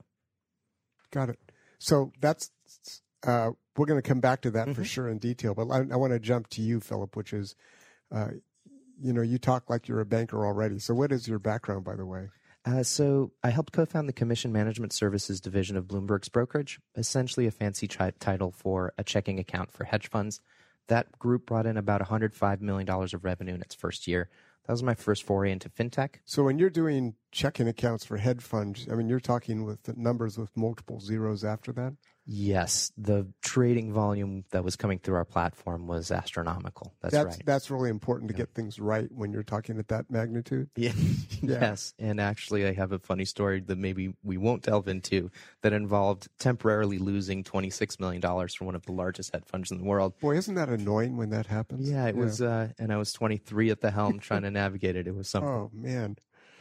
Got 1.11 1.31
it. 1.31 1.38
So 1.79 2.12
that's 2.21 2.50
uh, 3.26 3.50
we're 3.76 3.87
going 3.87 4.00
to 4.00 4.09
come 4.09 4.21
back 4.21 4.41
to 4.43 4.50
that 4.53 4.69
Mm-hmm. 4.69 4.75
for 4.75 4.85
sure 4.85 5.09
in 5.09 5.19
detail. 5.19 5.55
But 5.55 5.71
I, 5.71 5.79
I 5.93 5.97
want 5.97 6.12
to 6.12 6.19
jump 6.19 6.49
to 6.50 6.62
you, 6.62 6.81
Philip, 6.81 7.17
which 7.17 7.33
is, 7.33 7.55
uh, 8.15 8.29
you 9.00 9.12
know, 9.12 9.23
you 9.23 9.38
talk 9.38 9.71
like 9.71 9.88
you're 9.88 10.00
a 10.00 10.07
banker 10.07 10.45
already. 10.47 10.79
So 10.79 10.95
what 10.95 11.12
is 11.12 11.29
your 11.29 11.38
background, 11.38 11.85
by 11.85 11.97
the 11.97 12.07
way? 12.07 12.29
Uh, 12.67 12.83
so 12.83 13.31
I 13.45 13.51
helped 13.51 13.73
co-found 13.73 14.09
the 14.09 14.13
Commission 14.13 14.53
Management 14.53 14.93
Services 14.93 15.41
division 15.41 15.77
of 15.77 15.85
Bloomberg's 15.87 16.29
brokerage, 16.29 16.81
essentially 16.97 17.47
a 17.47 17.53
fancy 17.53 17.87
tri- 17.87 18.13
title 18.19 18.51
for 18.51 18.93
a 18.99 19.05
checking 19.05 19.39
account 19.39 19.71
for 19.71 19.85
hedge 19.85 20.11
funds. 20.11 20.41
That 20.89 21.17
group 21.19 21.47
brought 21.47 21.67
in 21.67 21.77
about 21.77 22.01
$105 22.03 22.61
million 22.61 22.89
of 22.89 23.25
revenue 23.25 23.55
in 23.55 23.61
its 23.61 23.75
first 23.75 24.09
year. 24.09 24.29
That 24.67 24.73
was 24.73 24.83
my 24.83 24.95
first 24.95 25.23
foray 25.23 25.53
into 25.53 25.69
fintech. 25.69 26.17
So 26.25 26.43
when 26.43 26.59
you're 26.59 26.71
doing 26.71 27.15
checking 27.37 27.69
accounts 27.69 28.05
for 28.05 28.16
hedge 28.16 28.43
funds, 28.43 28.88
I 28.90 28.95
mean, 28.95 29.11
you're 29.11 29.21
talking 29.21 29.64
with 29.64 29.83
the 29.83 29.93
numbers 29.95 30.38
with 30.38 30.57
multiple 30.57 31.00
zeros 31.00 31.45
after 31.45 31.71
that. 31.75 31.93
Yes, 32.28 32.90
the 32.97 33.28
trading 33.43 33.93
volume 33.93 34.45
that 34.50 34.64
was 34.64 34.75
coming 34.75 34.99
through 34.99 35.14
our 35.16 35.25
platform 35.25 35.87
was 35.87 36.11
astronomical. 36.11 36.95
That's, 37.00 37.12
that's 37.12 37.37
right. 37.37 37.43
that's 37.47 37.71
really 37.71 37.90
important 37.90 38.31
to 38.31 38.35
get 38.35 38.52
things 38.52 38.81
right 38.81 39.07
when 39.12 39.33
you're 39.33 39.45
talking 39.45 39.78
at 39.78 39.88
that 39.88 40.11
magnitude. 40.11 40.71
Yeah. 40.76 40.93
yes. 41.43 41.93
And 41.99 42.19
actually, 42.19 42.66
I 42.66 42.73
have 42.73 42.93
a 42.93 42.99
funny 42.99 43.26
story 43.26 43.61
that 43.61 43.76
maybe 43.76 44.14
we 44.23 44.38
won't 44.38 44.62
delve 44.62 44.88
into 44.88 45.31
that 45.62 45.73
involved 45.73 46.28
temporarily 46.38 46.99
losing 46.99 47.45
$26 47.45 48.00
million 48.00 48.23
from 48.49 48.66
one 48.66 48.75
of 48.75 48.87
the 48.87 48.93
largest 48.93 49.35
hedge 49.35 49.45
funds 49.47 49.71
in 49.71 49.78
the 49.78 49.85
world. 49.85 50.19
Boy, 50.21 50.37
isn't 50.37 50.55
that 50.55 50.71
annoying 50.71 51.16
when 51.16 51.31
that 51.31 51.47
happens? 51.47 51.90
Yeah, 51.90 52.07
it 52.07 52.16
was, 52.16 52.40
uh, 52.40 52.69
and 52.78 52.93
I 52.93 52.97
was 52.97 53.12
23 53.12 53.71
at 53.71 53.83
the 53.83 53.90
helm 53.90 54.19
trying 54.19 54.43
to 54.43 54.50
navigate 54.50 54.97
it. 54.97 55.07
It 55.07 55.14
was 55.14 55.28
something. 55.28 55.50
Oh 55.50 55.71
man. 55.75 56.16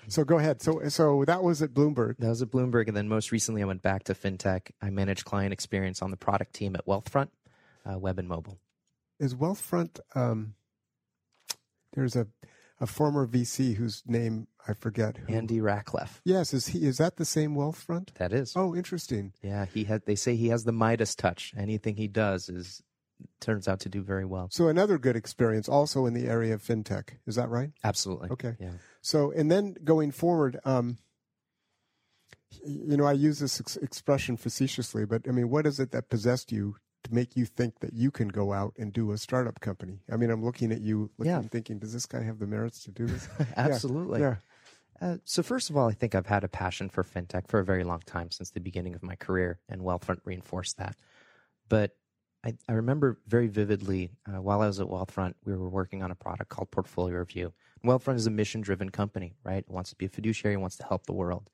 So 0.08 0.24
go 0.24 0.38
ahead. 0.38 0.62
So 0.62 0.82
so 0.90 1.24
that 1.26 1.44
was 1.44 1.62
at 1.62 1.74
Bloomberg. 1.74 2.18
That 2.20 2.30
was 2.30 2.42
at 2.42 2.50
Bloomberg. 2.50 2.88
And 2.88 2.96
then 2.96 3.08
most 3.08 3.32
recently, 3.32 3.62
I 3.62 3.66
went 3.66 3.82
back 3.82 4.04
to 4.06 4.14
fintech. 4.14 4.72
I 4.82 4.90
managed 4.90 5.26
client 5.26 5.54
experience 5.54 6.02
on 6.02 6.12
the 6.12 6.18
product 6.18 6.54
team 6.54 6.76
at 6.76 6.86
Wealthfront, 6.86 7.30
uh, 7.86 7.98
web 7.98 8.20
and 8.20 8.28
mobile. 8.28 8.60
Is 9.20 9.34
Wealthfront? 9.34 10.00
Um, 10.16 10.56
there's 11.94 12.16
a 12.16 12.28
a 12.80 12.88
former 12.88 13.26
VC 13.26 13.76
whose 13.76 14.04
name 14.06 14.48
I 14.68 14.74
forget. 14.74 15.18
Who, 15.18 15.34
Andy 15.34 15.60
Rachleff. 15.60 16.20
yes, 16.26 16.54
is 16.54 16.68
he? 16.68 16.86
Is 16.86 16.98
that 16.98 17.18
the 17.18 17.26
same 17.26 17.56
Wealthfront? 17.56 18.14
That 18.16 18.34
is. 18.34 18.54
Oh, 18.56 18.76
interesting. 18.76 19.34
Yeah, 19.42 19.66
he 19.66 19.86
had. 19.86 20.06
They 20.06 20.16
say 20.16 20.36
he 20.36 20.50
has 20.50 20.64
the 20.64 20.72
Midas 20.72 21.16
touch. 21.16 21.54
Anything 21.58 21.96
he 21.96 22.08
does 22.08 22.50
is 22.50 22.82
turns 23.40 23.68
out 23.68 23.80
to 23.82 23.90
do 23.90 24.02
very 24.02 24.26
well. 24.26 24.50
So 24.52 24.68
another 24.68 24.98
good 24.98 25.16
experience 25.16 25.70
also 25.70 26.06
in 26.06 26.14
the 26.14 26.28
area 26.28 26.54
of 26.54 26.62
fintech. 26.62 27.12
Is 27.26 27.36
that 27.36 27.50
right? 27.50 27.72
Absolutely. 27.84 28.30
Okay. 28.32 28.56
Yeah. 28.60 28.72
So, 29.06 29.30
and 29.30 29.52
then 29.52 29.76
going 29.84 30.10
forward, 30.10 30.60
um, 30.66 30.98
you 32.66 32.98
know, 32.98 33.06
I 33.06 33.12
use 33.12 33.38
this 33.38 33.60
ex- 33.60 33.78
expression 33.78 34.36
facetiously, 34.36 35.06
but 35.06 35.28
I 35.28 35.32
mean, 35.32 35.52
what 35.52 35.68
is 35.68 35.80
it 35.80 35.92
that 35.92 36.10
possessed 36.10 36.52
you 36.52 36.78
to 37.04 37.14
make 37.14 37.38
you 37.38 37.46
think 37.46 37.82
that 37.82 37.94
you 37.94 38.10
can 38.10 38.30
go 38.30 38.52
out 38.52 38.74
and 38.80 38.92
do 38.92 39.12
a 39.12 39.20
startup 39.20 39.60
company? 39.60 40.00
I 40.12 40.18
mean, 40.18 40.32
I'm 40.32 40.44
looking 40.44 40.72
at 40.72 40.82
you, 40.82 41.12
looking, 41.20 41.30
Yeah. 41.32 41.42
thinking, 41.44 41.78
does 41.78 41.94
this 41.94 42.08
guy 42.08 42.24
have 42.24 42.40
the 42.40 42.48
merits 42.48 42.84
to 42.86 42.92
do 42.92 43.06
this? 43.06 43.30
Absolutely. 43.56 44.22
Yeah. 44.22 44.38
Uh, 45.00 45.18
so 45.24 45.44
first 45.44 45.70
of 45.70 45.78
all, 45.78 45.88
I 45.88 45.94
think 45.94 46.16
I've 46.16 46.26
had 46.26 46.44
a 46.44 46.48
passion 46.48 46.90
for 46.90 47.04
fintech 47.04 47.48
for 47.48 47.60
a 47.60 47.64
very 47.64 47.84
long 47.84 48.00
time 48.08 48.32
since 48.32 48.50
the 48.50 48.60
beginning 48.60 48.96
of 48.96 49.04
my 49.04 49.16
career, 49.16 49.60
and 49.70 49.82
Wealthfront 49.82 50.22
reinforced 50.26 50.78
that. 50.78 50.96
But 51.70 51.92
I, 52.46 52.54
I 52.70 52.74
remember 52.74 53.18
very 53.28 53.48
vividly 53.48 54.12
uh, 54.28 54.40
while 54.40 54.62
I 54.62 54.68
was 54.68 54.80
at 54.80 54.88
Wealthfront, 54.88 55.34
we 55.44 55.56
were 55.56 55.70
working 55.70 56.04
on 56.04 56.12
a 56.12 56.16
product 56.16 56.50
called 56.50 56.70
Portfolio 56.70 57.18
Review. 57.18 57.54
Wealthfront 57.84 58.16
is 58.16 58.28
a 58.28 58.32
mission-driven 58.32 58.90
company, 58.90 59.34
right? 59.44 59.66
It 59.68 59.70
wants 59.70 59.90
to 59.90 59.96
be 59.96 60.06
a 60.06 60.10
fiduciary, 60.10 60.56
wants 60.58 60.78
to 60.78 60.86
help 60.86 61.06
the 61.06 61.14
world, 61.14 61.50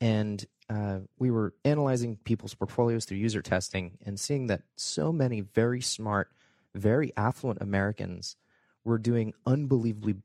and 0.00 0.44
uh, 0.68 0.98
we 1.18 1.30
were 1.30 1.54
analyzing 1.64 2.16
people's 2.24 2.54
portfolios 2.54 3.04
through 3.04 3.18
user 3.18 3.42
testing 3.42 3.98
and 4.04 4.18
seeing 4.20 4.48
that 4.48 4.62
so 4.76 5.12
many 5.12 5.40
very 5.40 5.80
smart, 5.80 6.30
very 6.74 7.12
affluent 7.16 7.62
Americans 7.62 8.36
were 8.84 8.98
doing 8.98 9.34
unbelievably 9.46 10.16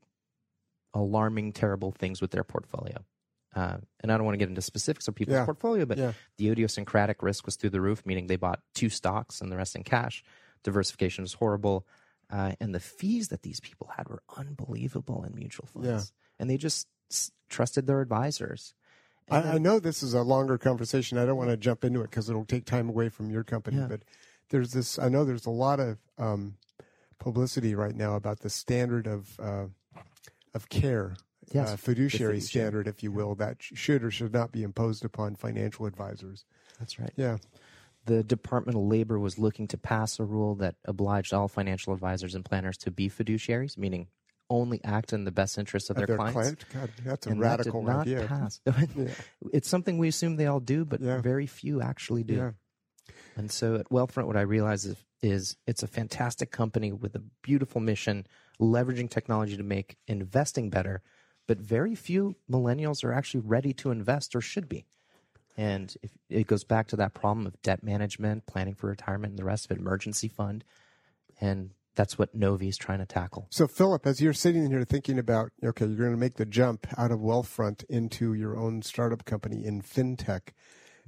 alarming, 0.92 1.52
terrible 1.52 1.92
things 1.92 2.20
with 2.20 2.30
their 2.30 2.44
portfolio. 2.44 3.04
Uh, 3.54 3.78
and 4.00 4.10
I 4.10 4.16
don't 4.16 4.24
want 4.24 4.34
to 4.34 4.38
get 4.38 4.48
into 4.48 4.60
specifics 4.62 5.06
of 5.06 5.14
people's 5.14 5.36
Yeah. 5.36 5.44
portfolio, 5.44 5.84
but 5.86 5.96
Yeah. 5.98 6.12
the 6.38 6.48
idiosyncratic 6.48 7.22
risk 7.22 7.44
was 7.46 7.56
through 7.56 7.70
the 7.70 7.80
roof, 7.80 8.04
meaning 8.04 8.26
they 8.26 8.36
bought 8.36 8.60
two 8.74 8.88
stocks 8.88 9.40
and 9.40 9.50
the 9.52 9.56
rest 9.56 9.76
in 9.76 9.84
cash. 9.84 10.24
Diversification 10.64 11.22
was 11.22 11.34
horrible. 11.34 11.86
Uh, 12.30 12.52
and 12.60 12.74
the 12.74 12.80
fees 12.80 13.28
that 13.28 13.42
these 13.42 13.60
people 13.60 13.90
had 13.96 14.08
were 14.08 14.22
unbelievable 14.36 15.22
in 15.24 15.34
mutual 15.34 15.66
funds. 15.66 15.86
Yeah. 15.88 16.00
And 16.40 16.50
they 16.50 16.56
just 16.56 16.88
s- 17.10 17.30
trusted 17.48 17.86
their 17.86 18.00
advisors. 18.00 18.74
I, 19.30 19.52
I 19.52 19.58
know 19.58 19.78
this 19.78 20.02
is 20.02 20.14
a 20.14 20.22
longer 20.22 20.58
conversation. 20.58 21.16
I 21.16 21.24
don't 21.26 21.36
want 21.36 21.50
to 21.50 21.56
jump 21.56 21.84
into 21.84 22.00
it 22.00 22.10
because 22.10 22.28
it'll 22.28 22.44
take 22.44 22.64
time 22.66 22.88
away 22.88 23.08
from 23.08 23.30
your 23.30 23.44
company. 23.44 23.76
Yeah. 23.76 23.86
But 23.86 24.02
there's 24.50 24.72
this. 24.72 24.98
I 24.98 25.08
know 25.08 25.24
there's 25.24 25.46
a 25.46 25.50
lot 25.50 25.80
of 25.80 25.98
um, 26.18 26.56
publicity 27.18 27.74
right 27.74 27.94
now 27.94 28.16
about 28.16 28.40
the 28.40 28.50
standard 28.50 29.06
of 29.06 29.38
uh, 29.40 29.66
of 30.54 30.68
care, 30.68 31.16
Yes, 31.52 31.72
uh, 31.72 31.76
fiduciary 31.76 32.40
standard, 32.40 32.86
if 32.88 33.02
you 33.02 33.12
will, 33.12 33.34
that 33.36 33.56
should 33.60 34.02
or 34.02 34.10
should 34.10 34.32
not 34.32 34.52
be 34.52 34.62
imposed 34.62 35.04
upon 35.04 35.34
financial 35.36 35.86
advisors. 35.86 36.44
That's 36.78 36.98
right. 36.98 37.12
Yeah. 37.16 37.38
the 38.06 38.22
Department 38.22 38.76
of 38.76 38.84
Labor 38.84 39.18
was 39.18 39.38
looking 39.38 39.66
to 39.68 39.78
pass 39.78 40.20
a 40.20 40.24
rule 40.24 40.54
that 40.56 40.74
obliged 40.84 41.32
all 41.32 41.48
financial 41.48 41.92
advisors 41.94 42.34
and 42.34 42.44
planners 42.44 42.76
to 42.78 42.90
be 42.90 43.08
fiduciaries, 43.08 43.78
meaning 43.78 44.08
only 44.50 44.78
act 44.84 45.14
in 45.14 45.24
the 45.24 45.32
best 45.32 45.56
interest 45.56 45.88
of 45.88 45.96
Of 45.96 46.06
their, 46.06 46.16
clients. 46.16 46.34
client? 46.34 46.64
God, 46.74 46.90
that's 47.02 47.26
a 47.26 47.30
and 47.30 47.40
radical 47.40 47.82
that 47.86 48.00
idea. 48.00 48.26
pass. 48.26 48.60
Yeah. 48.94 49.08
It's 49.54 49.68
something 49.70 49.96
we 49.96 50.08
assume 50.08 50.36
they 50.36 50.46
all 50.46 50.60
do, 50.60 50.84
but 50.84 51.00
Yeah. 51.00 51.22
very 51.22 51.46
few 51.46 51.80
actually 51.80 52.24
do. 52.24 52.34
Yeah. 52.34 52.50
And 53.36 53.50
so 53.50 53.76
at 53.76 53.88
Wealthfront, 53.88 54.26
what 54.26 54.36
I 54.36 54.42
realize 54.42 54.84
is, 54.84 54.96
is 55.22 55.56
it's 55.66 55.82
a 55.82 55.86
fantastic 55.86 56.50
company 56.50 56.92
with 56.92 57.14
a 57.14 57.22
beautiful 57.42 57.80
mission, 57.80 58.26
leveraging 58.60 59.08
technology 59.08 59.56
to 59.56 59.62
make 59.62 59.96
investing 60.06 60.68
better. 60.68 61.00
But 61.46 61.58
very 61.58 61.94
few 61.94 62.36
millennials 62.50 63.04
are 63.04 63.12
actually 63.12 63.40
ready 63.40 63.72
to 63.74 63.90
invest 63.90 64.34
or 64.34 64.40
should 64.40 64.68
be. 64.68 64.86
And 65.56 65.94
if, 66.02 66.10
it 66.28 66.46
goes 66.46 66.64
back 66.64 66.88
to 66.88 66.96
that 66.96 67.14
problem 67.14 67.46
of 67.46 67.60
debt 67.62 67.82
management, 67.82 68.46
planning 68.46 68.74
for 68.74 68.88
retirement, 68.88 69.32
and 69.32 69.38
the 69.38 69.44
rest 69.44 69.66
of 69.66 69.70
it, 69.70 69.80
emergency 69.80 70.28
fund. 70.28 70.64
And 71.40 71.70
that's 71.94 72.18
what 72.18 72.34
Novi 72.34 72.68
is 72.68 72.76
trying 72.76 72.98
to 72.98 73.06
tackle. 73.06 73.46
So, 73.50 73.68
Philip, 73.68 74.06
as 74.06 74.20
you're 74.20 74.32
sitting 74.32 74.68
here 74.68 74.84
thinking 74.84 75.18
about, 75.18 75.50
okay, 75.64 75.86
you're 75.86 75.96
going 75.96 76.10
to 76.10 76.16
make 76.16 76.36
the 76.36 76.46
jump 76.46 76.86
out 76.98 77.12
of 77.12 77.20
Wealthfront 77.20 77.84
into 77.88 78.34
your 78.34 78.56
own 78.56 78.82
startup 78.82 79.24
company 79.24 79.64
in 79.64 79.80
fintech. 79.80 80.48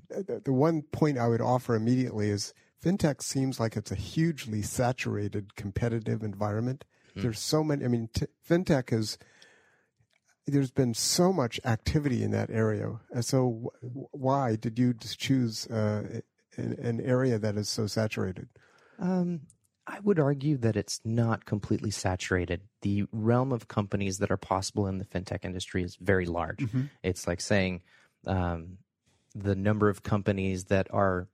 The, 0.08 0.52
one 0.52 0.82
point 0.82 1.18
I 1.18 1.26
would 1.26 1.40
offer 1.40 1.74
immediately 1.74 2.30
is 2.30 2.54
fintech 2.84 3.22
seems 3.22 3.58
like 3.58 3.76
it's 3.76 3.90
a 3.90 3.96
hugely 3.96 4.62
saturated 4.62 5.56
competitive 5.56 6.22
environment. 6.22 6.84
Hmm. 7.14 7.22
There's 7.22 7.40
so 7.40 7.64
many, 7.64 7.84
I 7.84 7.88
mean, 7.88 8.08
t- 8.14 8.26
fintech 8.48 8.92
is, 8.92 9.18
there's 10.46 10.70
been 10.70 10.94
so 10.94 11.32
much 11.32 11.58
activity 11.64 12.22
in 12.22 12.30
that 12.30 12.50
area. 12.50 12.98
And 13.10 13.24
so, 13.24 13.72
w- 13.82 14.08
why 14.12 14.56
did 14.56 14.78
you 14.78 14.94
just 14.94 15.18
choose 15.18 15.66
uh, 15.68 16.20
an, 16.56 16.72
an 16.74 17.00
area 17.00 17.38
that 17.38 17.56
is 17.56 17.68
so 17.68 17.86
saturated? 17.86 18.48
Um, 18.98 19.40
I 19.88 20.00
would 20.00 20.18
argue 20.18 20.56
that 20.58 20.74
it's 20.76 21.00
not 21.04 21.44
completely 21.44 21.90
saturated. 21.90 22.62
The 22.82 23.04
realm 23.12 23.52
of 23.52 23.68
companies 23.68 24.18
that 24.18 24.30
are 24.30 24.36
possible 24.36 24.86
in 24.88 24.98
the 24.98 25.04
fintech 25.04 25.44
industry 25.44 25.82
is 25.84 25.96
very 25.96 26.26
large. 26.26 26.64
It's 27.04 27.26
like 27.26 27.40
saying 27.40 27.82
um, 28.26 28.78
the 29.34 29.54
number 29.54 29.88
of 29.88 30.02
companies 30.02 30.64
that 30.64 30.88
are 30.92 31.28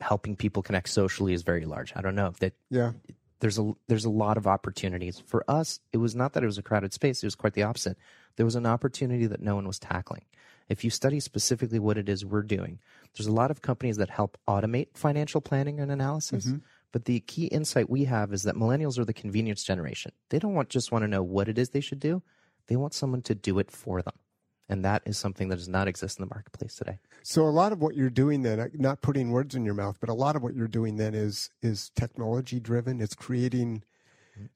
helping 0.00 0.36
people 0.36 0.62
connect 0.62 0.88
socially 0.90 1.32
is 1.32 1.42
very 1.42 1.64
large. 1.64 1.92
I 1.96 2.02
don't 2.02 2.14
know 2.14 2.32
that 2.40 2.52
Yeah. 2.68 2.92
there's 3.40 3.58
a 3.58 3.72
there's 3.88 4.04
a 4.04 4.10
lot 4.10 4.36
of 4.36 4.46
opportunities 4.46 5.18
for 5.20 5.42
us. 5.48 5.80
It 5.92 5.96
was 5.98 6.14
not 6.14 6.32
that 6.34 6.42
it 6.42 6.46
was 6.46 6.58
a 6.58 6.62
crowded 6.62 6.92
space; 6.92 7.22
it 7.22 7.26
was 7.26 7.34
quite 7.36 7.54
the 7.54 7.62
opposite. 7.62 7.96
There 8.36 8.46
was 8.46 8.56
an 8.56 8.66
opportunity 8.66 9.26
that 9.26 9.40
no 9.40 9.54
one 9.54 9.66
was 9.66 9.78
tackling. 9.78 10.24
If 10.68 10.84
you 10.84 10.90
study 10.90 11.20
specifically 11.20 11.78
what 11.78 11.98
it 11.98 12.08
is 12.08 12.24
we're 12.24 12.42
doing, 12.42 12.78
there's 13.14 13.26
a 13.26 13.32
lot 13.32 13.50
of 13.50 13.62
companies 13.62 13.96
that 13.98 14.10
help 14.10 14.38
automate 14.48 14.88
financial 14.94 15.40
planning 15.40 15.80
and 15.80 15.90
analysis. 15.90 16.46
But 16.92 17.04
the 17.06 17.20
key 17.20 17.46
insight 17.46 17.90
we 17.90 18.04
have 18.04 18.32
is 18.32 18.42
that 18.42 18.54
millennials 18.54 18.98
are 18.98 19.04
the 19.04 19.12
convenience 19.14 19.64
generation. 19.64 20.12
They 20.30 20.38
don't 20.38 20.54
want 20.54 20.68
just 20.68 20.92
want 20.92 21.02
to 21.02 21.08
know 21.08 21.22
what 21.22 21.48
it 21.48 21.58
is 21.58 21.70
they 21.70 21.80
should 21.80 22.00
do; 22.00 22.22
they 22.68 22.76
want 22.76 22.94
someone 22.94 23.22
to 23.22 23.34
do 23.34 23.58
it 23.58 23.70
for 23.70 24.02
them, 24.02 24.14
and 24.68 24.84
that 24.84 25.02
is 25.04 25.18
something 25.18 25.48
that 25.48 25.56
does 25.56 25.68
not 25.68 25.88
exist 25.88 26.18
in 26.18 26.22
the 26.26 26.34
marketplace 26.34 26.76
today. 26.76 26.98
So 27.22 27.42
a 27.42 27.50
lot 27.50 27.72
of 27.72 27.80
what 27.80 27.96
you're 27.96 28.10
doing 28.10 28.42
then, 28.42 28.60
uh, 28.60 28.68
not 28.74 29.00
putting 29.00 29.30
words 29.30 29.54
in 29.54 29.64
your 29.64 29.74
mouth, 29.74 29.96
but 30.00 30.08
a 30.10 30.14
lot 30.14 30.36
of 30.36 30.42
what 30.42 30.54
you're 30.54 30.68
doing 30.68 30.96
then 30.96 31.14
is 31.14 31.50
is 31.62 31.90
technology 31.96 32.60
driven. 32.60 33.00
It's 33.00 33.14
creating 33.14 33.84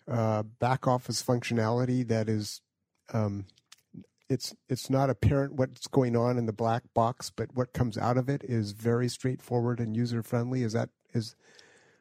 uh, 0.09 0.43
back 0.43 0.87
office 0.87 1.23
functionality 1.23 2.07
that 2.09 2.29
is, 2.29 2.61
um, 3.13 3.47
it's 4.29 4.55
it's 4.69 4.91
not 4.91 5.11
apparent 5.11 5.55
what's 5.55 5.87
going 5.87 6.17
on 6.17 6.39
in 6.39 6.47
the 6.47 6.53
black 6.53 6.83
box, 6.95 7.31
but 7.31 7.55
what 7.55 7.73
comes 7.73 7.97
out 7.97 8.17
of 8.17 8.29
it 8.29 8.43
is 8.45 8.73
very 8.73 9.09
straightforward 9.09 9.81
and 9.81 9.97
user 9.97 10.23
friendly. 10.23 10.63
Is 10.63 10.73
that 10.73 10.91
is 11.15 11.37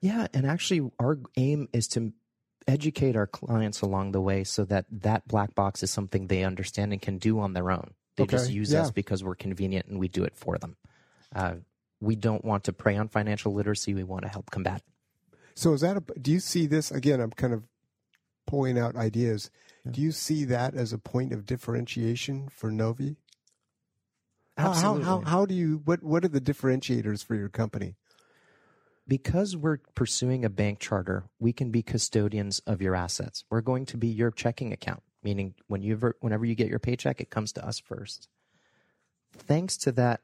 Yeah, 0.02 0.28
and 0.34 0.46
actually, 0.46 0.90
our 1.00 1.20
aim 1.38 1.68
is 1.74 1.88
to 1.90 2.14
educate 2.68 3.16
our 3.16 3.28
clients 3.28 3.82
along 3.82 4.12
the 4.12 4.22
way 4.22 4.44
so 4.44 4.66
that 4.66 4.86
that 4.90 5.28
black 5.28 5.54
box 5.54 5.84
is 5.84 5.92
something 5.92 6.28
they 6.28 6.44
understand 6.44 6.92
and 6.94 7.02
can 7.02 7.18
do 7.18 7.40
on 7.40 7.54
their 7.54 7.70
own. 7.72 7.94
They 8.16 8.26
just 8.26 8.50
use 8.50 8.72
yeah. 8.72 8.82
us 8.82 8.92
because 8.92 9.24
we're 9.24 9.36
convenient 9.36 9.88
and 9.88 10.00
we 10.00 10.08
do 10.08 10.24
it 10.24 10.36
for 10.36 10.58
them. 10.58 10.78
Uh, 11.36 11.56
we 12.00 12.16
don't 12.16 12.46
want 12.46 12.64
to 12.66 12.74
prey 12.74 12.96
on 12.96 13.10
financial 13.10 13.54
literacy. 13.54 13.94
We 13.94 14.04
want 14.04 14.24
to 14.24 14.30
help 14.30 14.52
combat. 14.52 14.82
so? 15.56 15.74
Is 15.74 15.82
that 15.82 15.98
a, 15.98 16.20
do 16.20 16.32
you 16.32 16.40
see 16.40 16.66
this 16.66 16.92
again? 16.92 17.20
I'm 17.20 17.32
kind 17.32 17.54
of 17.54 17.64
pulling 18.46 18.78
out 18.78 18.96
ideas. 18.96 19.50
Do 19.90 20.02
you 20.02 20.12
see 20.12 20.46
that 20.46 20.74
as 20.74 20.94
a 20.94 20.98
point 20.98 21.34
of 21.34 21.46
differentiation 21.46 22.50
for 22.50 22.72
Novi? 22.72 23.18
How, 24.58 24.70
how, 24.70 24.72
Absolutely. 24.72 25.04
how, 25.04 25.20
how 25.22 25.46
do 25.46 25.54
you 25.54 25.82
what 25.86 26.02
what 26.02 26.24
are 26.24 26.30
the 26.30 26.42
differentiators 26.42 27.24
for 27.24 27.36
your 27.36 27.50
company? 27.50 27.96
because 29.08 29.56
we're 29.56 29.78
pursuing 29.94 30.44
a 30.44 30.50
bank 30.50 30.80
charter, 30.80 31.26
we 31.40 31.54
can 31.54 31.70
be 31.72 31.84
custodians 31.84 32.60
of 32.66 32.82
your 32.82 32.96
assets. 32.96 33.44
We're 33.50 33.62
going 33.62 33.86
to 33.88 33.98
be 33.98 34.08
your 34.08 34.32
checking 34.32 34.74
account, 34.74 35.04
meaning 35.24 35.54
when 35.68 35.82
you 35.82 35.94
ever, 35.94 36.16
whenever 36.22 36.46
you 36.46 36.56
get 36.56 36.70
your 36.70 36.80
paycheck, 36.80 37.22
it 37.22 37.30
comes 37.30 37.52
to 37.54 37.66
us 37.66 37.80
first. 37.80 38.28
Thanks 39.38 39.78
to 39.78 39.92
that 39.94 40.22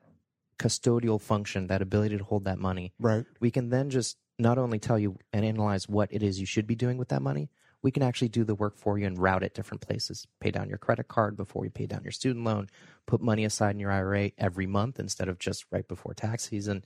custodial 0.58 1.22
function, 1.22 1.68
that 1.68 1.82
ability 1.82 2.18
to 2.18 2.24
hold 2.24 2.46
that 2.46 2.58
money, 2.58 2.94
Right. 3.00 3.26
we 3.40 3.52
can 3.52 3.70
then 3.70 3.90
just 3.90 4.18
not 4.40 4.58
only 4.58 4.80
tell 4.80 4.98
you 4.98 5.18
and 5.32 5.46
analyze 5.46 5.88
what 5.88 6.10
it 6.12 6.24
is 6.24 6.40
you 6.40 6.46
should 6.46 6.66
be 6.66 6.76
doing 6.76 6.98
with 6.98 7.10
that 7.10 7.22
money, 7.22 7.50
we 7.84 7.92
can 7.92 8.04
actually 8.04 8.30
do 8.30 8.44
the 8.44 8.56
work 8.56 8.78
for 8.78 8.98
you 8.98 9.08
and 9.08 9.18
route 9.18 9.44
it 9.44 9.54
different 9.54 9.82
places. 9.82 10.28
Pay 10.40 10.52
down 10.52 10.70
your 10.70 10.78
credit 10.78 11.08
card 11.08 11.36
before 11.36 11.64
you 11.66 11.72
pay 11.72 11.86
down 11.86 12.04
your 12.04 12.12
student 12.12 12.46
loan, 12.46 12.68
put 13.08 13.22
money 13.22 13.44
aside 13.44 13.72
in 13.72 13.80
your 13.80 13.92
IRA 13.92 14.32
every 14.38 14.68
month 14.68 15.00
instead 15.00 15.28
of 15.28 15.40
just 15.40 15.66
right 15.72 15.88
before 15.88 16.14
tax 16.14 16.50
season. 16.50 16.86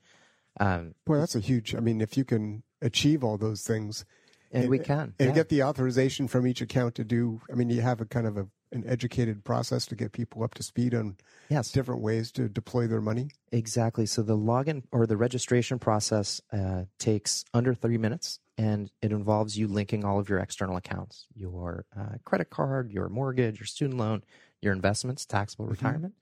Um, 0.60 0.96
Boy, 1.06 1.18
that's 1.18 1.36
a 1.36 1.40
huge. 1.40 1.76
I 1.76 1.80
mean, 1.80 2.00
if 2.02 2.18
you 2.18 2.24
can 2.24 2.64
achieve 2.82 3.24
all 3.24 3.38
those 3.38 3.64
things, 3.64 4.06
and, 4.52 4.70
we 4.70 4.80
can. 4.80 5.14
and 5.20 5.30
yeah. 5.30 5.36
get 5.36 5.50
the 5.50 5.64
authorization 5.64 6.28
from 6.28 6.48
each 6.48 6.62
account 6.62 6.96
to 6.96 7.04
do. 7.04 7.42
I 7.52 7.56
mean, 7.56 7.70
you 7.70 7.82
have 7.82 8.00
a 8.00 8.06
kind 8.06 8.26
of 8.26 8.38
a, 8.38 8.48
an 8.72 8.84
educated 8.88 9.44
process 9.44 9.86
to 9.88 9.96
get 9.96 10.12
people 10.12 10.44
up 10.44 10.54
to 10.56 10.64
speed 10.64 10.94
on 10.94 11.18
yes. 11.50 11.72
different 11.72 12.02
ways 12.02 12.32
to 12.32 12.50
deploy 12.50 12.88
their 12.88 13.02
money. 13.02 13.30
Exactly. 13.52 14.06
So 14.06 14.22
the 14.22 14.38
login 14.38 14.84
or 14.92 15.08
the 15.08 15.18
registration 15.18 15.80
process 15.80 16.42
uh, 16.52 16.84
takes 17.00 17.46
under 17.54 17.74
three 17.74 17.98
minutes 17.98 18.40
and 18.58 18.90
it 19.02 19.12
involves 19.12 19.58
you 19.58 19.68
linking 19.68 20.04
all 20.06 20.20
of 20.20 20.30
your 20.30 20.40
external 20.40 20.78
accounts 20.78 21.28
your 21.36 21.86
uh, 21.98 22.18
credit 22.24 22.50
card, 22.50 22.92
your 22.92 23.10
mortgage, 23.10 23.60
your 23.60 23.68
student 23.68 23.98
loan, 23.98 24.24
your 24.62 24.74
investments, 24.74 25.26
taxable 25.26 25.66
retirement. 25.66 26.14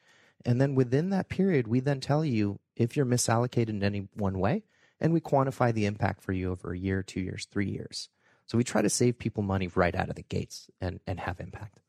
And 0.46 0.60
then 0.60 0.76
within 0.76 1.10
that 1.12 1.30
period, 1.30 1.68
we 1.68 1.80
then 1.80 2.00
tell 2.00 2.26
you 2.26 2.60
if 2.76 2.98
you're 2.98 3.06
misallocated 3.06 3.70
in 3.70 3.84
any 3.84 4.08
one 4.16 4.40
way 4.40 4.64
and 5.00 5.14
we 5.14 5.22
quantify 5.22 5.74
the 5.74 5.86
impact 5.86 6.22
for 6.22 6.34
you 6.34 6.52
over 6.52 6.74
a 6.74 6.78
year, 6.78 7.04
two 7.04 7.22
years, 7.22 7.48
three 7.50 7.70
years. 7.70 8.10
So 8.46 8.58
we 8.58 8.64
try 8.64 8.82
to 8.82 8.90
save 8.90 9.20
people 9.20 9.44
money 9.44 9.70
right 9.74 9.96
out 9.96 10.10
of 10.10 10.16
the 10.16 10.24
gates 10.24 10.70
and, 10.82 11.00
and 11.08 11.20
have 11.20 11.40
impact. 11.40 11.80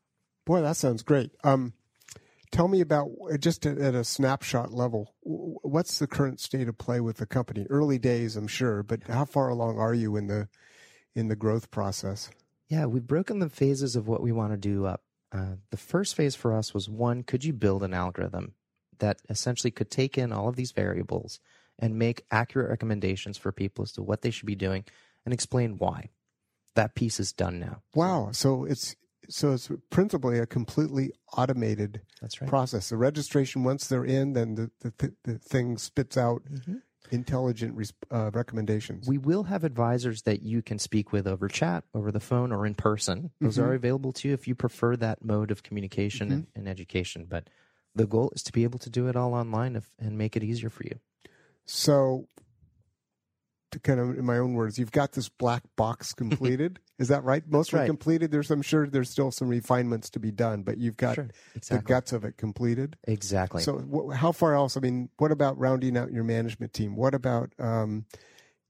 Boy, 0.45 0.61
that 0.61 0.77
sounds 0.77 1.01
great. 1.03 1.31
Um, 1.43 1.73
tell 2.51 2.67
me 2.67 2.81
about 2.81 3.09
just 3.39 3.65
at, 3.65 3.77
at 3.77 3.95
a 3.95 4.03
snapshot 4.03 4.71
level. 4.71 5.15
What's 5.21 5.99
the 5.99 6.07
current 6.07 6.39
state 6.39 6.67
of 6.67 6.77
play 6.77 6.99
with 6.99 7.17
the 7.17 7.25
company? 7.25 7.65
Early 7.69 7.97
days, 7.97 8.35
I'm 8.35 8.47
sure, 8.47 8.83
but 8.83 9.03
how 9.07 9.25
far 9.25 9.49
along 9.49 9.79
are 9.79 9.93
you 9.93 10.15
in 10.15 10.27
the 10.27 10.47
in 11.15 11.27
the 11.29 11.35
growth 11.35 11.71
process? 11.71 12.29
Yeah, 12.67 12.85
we've 12.85 13.07
broken 13.07 13.39
the 13.39 13.49
phases 13.49 13.95
of 13.95 14.07
what 14.07 14.21
we 14.21 14.31
want 14.31 14.53
to 14.53 14.57
do 14.57 14.85
up. 14.85 15.01
Uh, 15.31 15.55
the 15.69 15.77
first 15.77 16.15
phase 16.15 16.35
for 16.35 16.53
us 16.53 16.73
was 16.73 16.89
one, 16.89 17.23
could 17.23 17.43
you 17.43 17.53
build 17.53 17.83
an 17.83 17.93
algorithm 17.93 18.53
that 18.99 19.21
essentially 19.29 19.71
could 19.71 19.91
take 19.91 20.17
in 20.17 20.31
all 20.31 20.47
of 20.47 20.55
these 20.55 20.71
variables 20.71 21.39
and 21.77 21.99
make 21.99 22.23
accurate 22.31 22.69
recommendations 22.69 23.37
for 23.37 23.51
people 23.51 23.83
as 23.83 23.91
to 23.93 24.01
what 24.01 24.21
they 24.21 24.31
should 24.31 24.45
be 24.45 24.55
doing 24.55 24.85
and 25.25 25.33
explain 25.33 25.77
why? 25.77 26.09
That 26.75 26.95
piece 26.95 27.19
is 27.19 27.33
done 27.33 27.59
now. 27.59 27.81
Wow. 27.93 28.29
So 28.31 28.65
it's 28.65 28.95
so 29.29 29.53
it's 29.53 29.69
principally 29.89 30.39
a 30.39 30.45
completely 30.45 31.11
automated 31.37 32.01
right. 32.21 32.49
process. 32.49 32.89
The 32.89 32.97
registration, 32.97 33.63
once 33.63 33.87
they're 33.87 34.05
in, 34.05 34.33
then 34.33 34.55
the 34.55 34.71
the, 34.81 34.91
th- 34.91 35.13
the 35.23 35.37
thing 35.37 35.77
spits 35.77 36.17
out 36.17 36.43
mm-hmm. 36.51 36.75
intelligent 37.11 37.75
res- 37.75 37.93
uh, 38.11 38.31
recommendations. 38.33 39.07
We 39.07 39.17
will 39.17 39.43
have 39.43 39.63
advisors 39.63 40.23
that 40.23 40.41
you 40.41 40.61
can 40.61 40.79
speak 40.79 41.11
with 41.11 41.27
over 41.27 41.47
chat, 41.47 41.83
over 41.93 42.11
the 42.11 42.19
phone, 42.19 42.51
or 42.51 42.65
in 42.65 42.75
person. 42.75 43.31
Those 43.41 43.57
mm-hmm. 43.57 43.69
are 43.69 43.73
available 43.73 44.13
to 44.13 44.27
you 44.27 44.33
if 44.33 44.47
you 44.47 44.55
prefer 44.55 44.95
that 44.97 45.23
mode 45.23 45.51
of 45.51 45.63
communication 45.63 46.31
and, 46.31 46.43
mm-hmm. 46.43 46.59
and 46.59 46.69
education. 46.69 47.25
But 47.29 47.49
the 47.95 48.05
goal 48.05 48.31
is 48.35 48.43
to 48.43 48.51
be 48.51 48.63
able 48.63 48.79
to 48.79 48.89
do 48.89 49.07
it 49.07 49.15
all 49.15 49.33
online 49.33 49.75
if, 49.75 49.89
and 49.99 50.17
make 50.17 50.35
it 50.35 50.43
easier 50.43 50.69
for 50.69 50.83
you. 50.83 50.99
So, 51.65 52.27
to 53.71 53.79
kind 53.79 53.99
of, 53.99 54.17
in 54.17 54.25
my 54.25 54.37
own 54.37 54.53
words, 54.53 54.77
you've 54.77 54.91
got 54.91 55.13
this 55.13 55.29
black 55.29 55.63
box 55.75 56.13
completed. 56.15 56.79
Is 56.97 57.09
that 57.09 57.23
right? 57.23 57.43
Mostly 57.47 57.79
right. 57.79 57.85
completed. 57.85 58.31
There's, 58.31 58.49
I'm 58.51 58.61
sure, 58.61 58.87
there's 58.87 59.09
still 59.09 59.31
some 59.31 59.47
refinements 59.47 60.09
to 60.11 60.19
be 60.19 60.31
done, 60.31 60.63
but 60.63 60.77
you've 60.77 60.97
got 60.97 61.15
Sure, 61.15 61.29
the 61.69 61.79
guts 61.79 62.13
of 62.13 62.23
it 62.23 62.37
completed. 62.37 62.95
Exactly. 63.05 63.61
So, 63.61 63.79
wh- 63.79 64.15
how 64.15 64.31
far 64.31 64.55
else? 64.55 64.77
I 64.77 64.79
mean, 64.79 65.09
what 65.17 65.31
about 65.31 65.57
rounding 65.57 65.97
out 65.97 66.11
your 66.11 66.23
management 66.23 66.73
team? 66.73 66.95
What 66.95 67.13
about 67.13 67.51
um, 67.59 68.05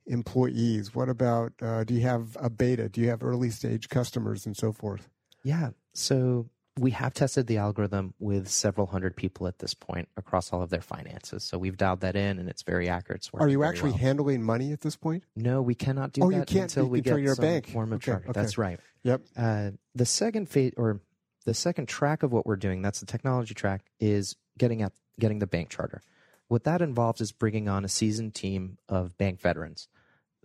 employees? 0.08 0.96
What 0.96 1.10
about 1.10 1.54
uh, 1.62 1.84
do 1.84 1.94
you 1.94 2.02
have 2.02 2.36
a 2.40 2.50
beta? 2.50 2.90
Do 2.90 3.02
you 3.02 3.10
have 3.10 3.24
early 3.24 3.50
stage 3.50 3.90
customers 3.90 4.46
and 4.46 4.56
so 4.58 4.72
forth? 4.72 5.10
Yeah. 5.44 5.72
So 5.94 6.50
we 6.80 6.92
have 6.92 7.14
tested 7.14 7.48
the 7.48 7.58
algorithm 7.58 8.14
with 8.20 8.50
several 8.50 8.88
hundred 8.88 9.16
people 9.16 9.48
at 9.48 9.60
this 9.60 9.74
point 9.74 10.10
across 10.18 10.52
all 10.52 10.62
of 10.62 10.70
their 10.70 10.82
finances. 10.82 11.44
So 11.44 11.58
we've 11.58 11.78
dialed 11.78 12.02
that 12.02 12.16
in, 12.18 12.38
and 12.38 12.50
it's 12.50 12.64
very 12.64 12.90
accurate. 12.90 13.20
It's 13.20 13.30
Are 13.34 13.48
you 13.48 13.64
actually 13.64 13.92
well. 13.92 14.00
handling 14.00 14.44
money 14.44 14.74
at 14.74 14.82
this 14.82 14.96
point? 14.98 15.24
No, 15.36 15.62
we 15.62 15.74
cannot 15.76 16.12
do 16.12 16.24
Oh, 16.24 16.32
that 16.32 16.38
you 16.38 16.44
can't 16.60 16.64
until 16.76 16.88
we 16.90 17.00
get 17.02 17.20
you're 17.20 17.36
some 17.36 17.44
bank. 17.44 17.68
form 17.70 17.94
of 17.94 17.98
Okay, 17.98 18.06
charter. 18.12 18.30
okay. 18.30 18.40
That's 18.42 18.58
right. 18.58 18.80
Yep. 19.04 19.22
Uh, 19.38 19.72
the 19.94 20.06
second 20.06 20.50
phase, 20.50 20.74
or 20.76 21.00
the 21.46 21.54
second 21.54 21.88
track 21.88 22.24
of 22.24 22.34
what 22.34 22.46
we're 22.46 22.56
doing, 22.58 22.82
that's 22.82 23.00
the 23.00 23.06
technology 23.06 23.54
track, 23.54 23.86
is 24.00 24.36
getting 24.58 24.82
at 24.82 24.92
getting 25.18 25.40
the 25.40 25.48
bank 25.48 25.70
charter. 25.70 26.02
What 26.50 26.66
that 26.66 26.82
involves 26.82 27.22
is 27.22 27.32
bringing 27.32 27.70
on 27.70 27.86
a 27.86 27.88
seasoned 27.88 28.36
team 28.36 28.78
of 28.90 29.18
bank 29.18 29.40
veterans 29.40 29.88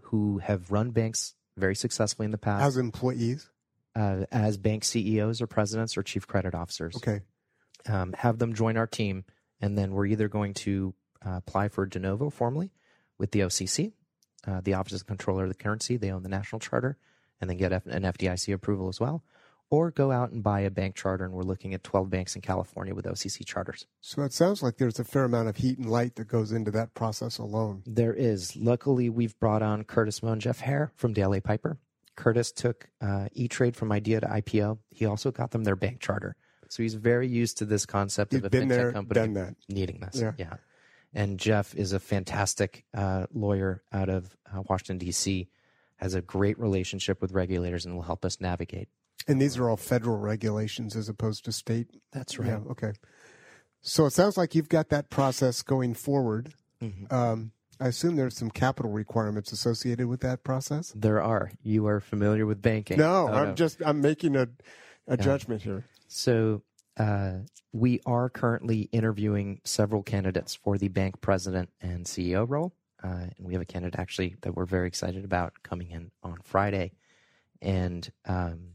who 0.03 0.39
have 0.39 0.71
run 0.71 0.91
banks 0.93 1.35
very 1.57 1.75
successfully 1.75 2.25
in 2.27 2.31
the 2.31 2.39
past 2.39 2.63
As 2.65 2.77
employees? 2.77 3.51
Uh, 4.00 4.25
as 4.33 4.57
bank 4.57 4.83
CEOs 4.83 5.42
or 5.42 5.47
presidents 5.47 5.95
or 5.99 6.02
chief 6.02 6.26
credit 6.26 6.54
officers. 6.54 6.97
Okay. 6.97 7.21
Um, 7.87 8.14
have 8.14 8.38
them 8.38 8.54
join 8.54 8.78
our 8.78 8.87
team, 8.87 9.25
and 9.61 9.76
then 9.76 9.92
we're 9.92 10.07
either 10.07 10.26
going 10.26 10.54
to 10.54 10.95
uh, 11.26 11.33
apply 11.37 11.69
for 11.69 11.85
de 11.85 11.99
novo 11.99 12.30
formally 12.30 12.71
with 13.19 13.33
the 13.33 13.40
OCC, 13.40 13.92
uh, 14.47 14.62
the 14.62 14.73
Office 14.73 14.95
of 14.95 15.00
the 15.00 15.04
Comptroller 15.04 15.42
of 15.42 15.50
the 15.50 15.54
Currency. 15.54 15.99
They 15.99 16.11
own 16.11 16.23
the 16.23 16.30
national 16.30 16.61
charter, 16.61 16.97
and 17.42 17.50
then 17.50 17.59
get 17.59 17.75
F- 17.75 17.85
an 17.85 18.04
FDIC 18.04 18.54
approval 18.54 18.88
as 18.88 19.00
well, 19.00 19.23
or 19.69 19.90
go 19.90 20.11
out 20.11 20.30
and 20.30 20.42
buy 20.42 20.61
a 20.61 20.71
bank 20.71 20.95
charter. 20.95 21.26
And 21.26 21.34
we're 21.34 21.43
looking 21.43 21.75
at 21.75 21.84
12 21.84 22.08
banks 22.08 22.34
in 22.34 22.41
California 22.41 22.95
with 22.95 23.04
OCC 23.04 23.45
charters. 23.45 23.86
So 24.00 24.23
it 24.23 24.32
sounds 24.32 24.63
like 24.63 24.78
there's 24.78 24.99
a 24.99 25.04
fair 25.04 25.25
amount 25.25 25.49
of 25.49 25.56
heat 25.58 25.76
and 25.76 25.91
light 25.91 26.17
that 26.17 26.28
goes 26.28 26.52
into 26.52 26.71
that 26.71 26.95
process 26.95 27.36
alone. 27.36 27.82
There 27.84 28.15
is. 28.15 28.56
Luckily, 28.56 29.10
we've 29.10 29.39
brought 29.39 29.60
on 29.60 29.84
Curtis 29.84 30.23
Moe 30.23 30.32
and 30.32 30.41
Jeff 30.41 30.60
Hare 30.60 30.91
from 30.97 31.13
DLA 31.13 31.45
Piper. 31.45 31.78
Curtis 32.17 32.53
took 32.53 32.89
uh, 33.01 33.29
E 33.33 33.49
Trade 33.49 33.77
from 33.77 33.93
idea 33.93 34.21
to 34.21 34.27
IPO. 34.27 34.79
He 34.91 35.07
also 35.07 35.31
got 35.31 35.51
them 35.51 35.65
their 35.65 35.77
bank 35.77 36.01
charter. 36.01 36.37
So 36.69 36.83
he's 36.83 36.95
very 36.95 37.27
used 37.27 37.59
to 37.59 37.65
this 37.65 37.85
concept 37.85 38.33
You've 38.33 38.45
of 38.45 38.55
a 38.55 38.57
fintech 38.57 38.69
there, 38.69 38.93
company 38.93 39.55
needing 39.69 40.01
this. 40.01 40.23
Yeah. 40.39 40.55
And 41.13 41.39
Jeff 41.39 41.75
is 41.75 41.93
a 41.93 41.99
fantastic 41.99 42.85
uh, 42.95 43.27
lawyer 43.35 43.83
out 43.93 44.09
of 44.09 44.37
uh, 44.47 44.63
Washington, 44.69 44.99
D.C., 44.99 45.49
has 45.97 46.15
a 46.15 46.23
great 46.23 46.59
relationship 46.59 47.21
with 47.21 47.33
regulators 47.33 47.85
and 47.85 47.95
will 47.95 48.03
help 48.03 48.25
us 48.25 48.41
navigate. 48.41 48.89
And 49.27 49.41
these 49.41 49.59
are 49.59 49.69
all 49.69 49.77
federal 49.77 50.17
regulations 50.17 50.97
as 50.97 51.09
opposed 51.09 51.45
to 51.45 51.53
state. 51.53 51.89
That's 52.13 52.39
Yeah. 52.39 52.61
Okay. 52.71 52.93
So 53.83 54.07
it 54.07 54.13
sounds 54.13 54.37
like 54.37 54.55
you've 54.55 54.69
got 54.69 54.89
that 54.91 55.11
process 55.11 55.63
going 55.63 55.95
forward. 55.95 56.55
Mm-hmm. 56.83 57.15
Um, 57.15 57.53
I 57.80 57.88
assume 57.88 58.16
there's 58.16 58.36
some 58.36 58.50
capital 58.50 58.90
requirements 58.90 59.52
associated 59.52 60.06
with 60.06 60.21
that 60.21 60.45
process. 60.45 60.93
There 60.95 61.23
are. 61.23 61.50
You 61.62 61.86
are 61.86 61.99
familiar 62.00 62.45
with 62.45 62.60
banking. 62.60 62.99
No, 62.99 63.28
Oh, 63.28 63.32
I'm 63.32 63.54
just 63.54 63.80
I'm 63.84 64.00
making 64.00 64.36
a 64.36 64.49
a 65.06 65.16
judgment 65.16 65.62
here. 65.62 65.84
So 66.06 66.62
uh, 66.99 67.38
we 67.73 68.00
are 68.04 68.28
currently 68.28 68.82
interviewing 68.93 69.60
several 69.64 70.02
candidates 70.02 70.54
for 70.54 70.76
the 70.76 70.88
bank 70.88 71.21
president 71.21 71.71
and 71.80 72.04
CEO 72.04 72.49
role. 72.49 72.75
Uh, 73.02 73.28
and 73.36 73.47
we 73.47 73.54
have 73.54 73.62
a 73.62 73.66
candidate 73.66 73.99
actually 73.99 74.36
that 74.43 74.54
we're 74.54 74.66
very 74.66 74.86
excited 74.86 75.25
about 75.25 75.54
coming 75.62 75.90
in 75.90 76.10
on 76.23 76.36
Friday. 76.45 76.93
And 77.62 78.10
um, 78.26 78.75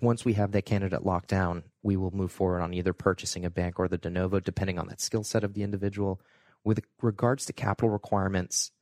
once 0.00 0.24
we 0.24 0.32
have 0.34 0.52
that 0.52 0.62
candidate 0.64 1.04
locked 1.04 1.28
down, 1.28 1.64
we 1.82 1.96
will 1.96 2.10
move 2.10 2.32
forward 2.32 2.62
on 2.62 2.72
either 2.72 2.92
purchasing 2.94 3.44
a 3.44 3.50
bank 3.50 3.78
or 3.78 3.88
the 3.88 3.98
de 3.98 4.08
novo, 4.10 4.40
depending 4.40 4.78
on 4.78 4.88
that 4.88 5.00
skill 5.00 5.22
set 5.22 5.44
of 5.44 5.52
the 5.54 5.62
individual. 5.62 6.20
With 6.64 6.80
regards 7.00 7.46
to 7.46 7.52
capital 7.52 7.90
requirements, 7.90 8.72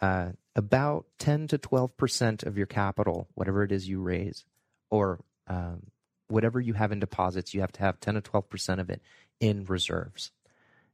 uh, 0.00 0.30
about 0.56 1.06
10 1.18 1.48
to 1.48 1.58
12% 1.58 2.44
of 2.44 2.56
your 2.56 2.66
capital, 2.66 3.28
whatever 3.34 3.62
it 3.62 3.72
is 3.72 3.88
you 3.88 4.00
raise, 4.00 4.44
or 4.90 5.20
um, 5.46 5.84
whatever 6.28 6.60
you 6.60 6.74
have 6.74 6.92
in 6.92 7.00
deposits, 7.00 7.54
you 7.54 7.60
have 7.60 7.72
to 7.72 7.80
have 7.80 8.00
10 8.00 8.14
to 8.14 8.20
12% 8.20 8.78
of 8.80 8.90
it 8.90 9.00
in 9.40 9.64
reserves. 9.64 10.32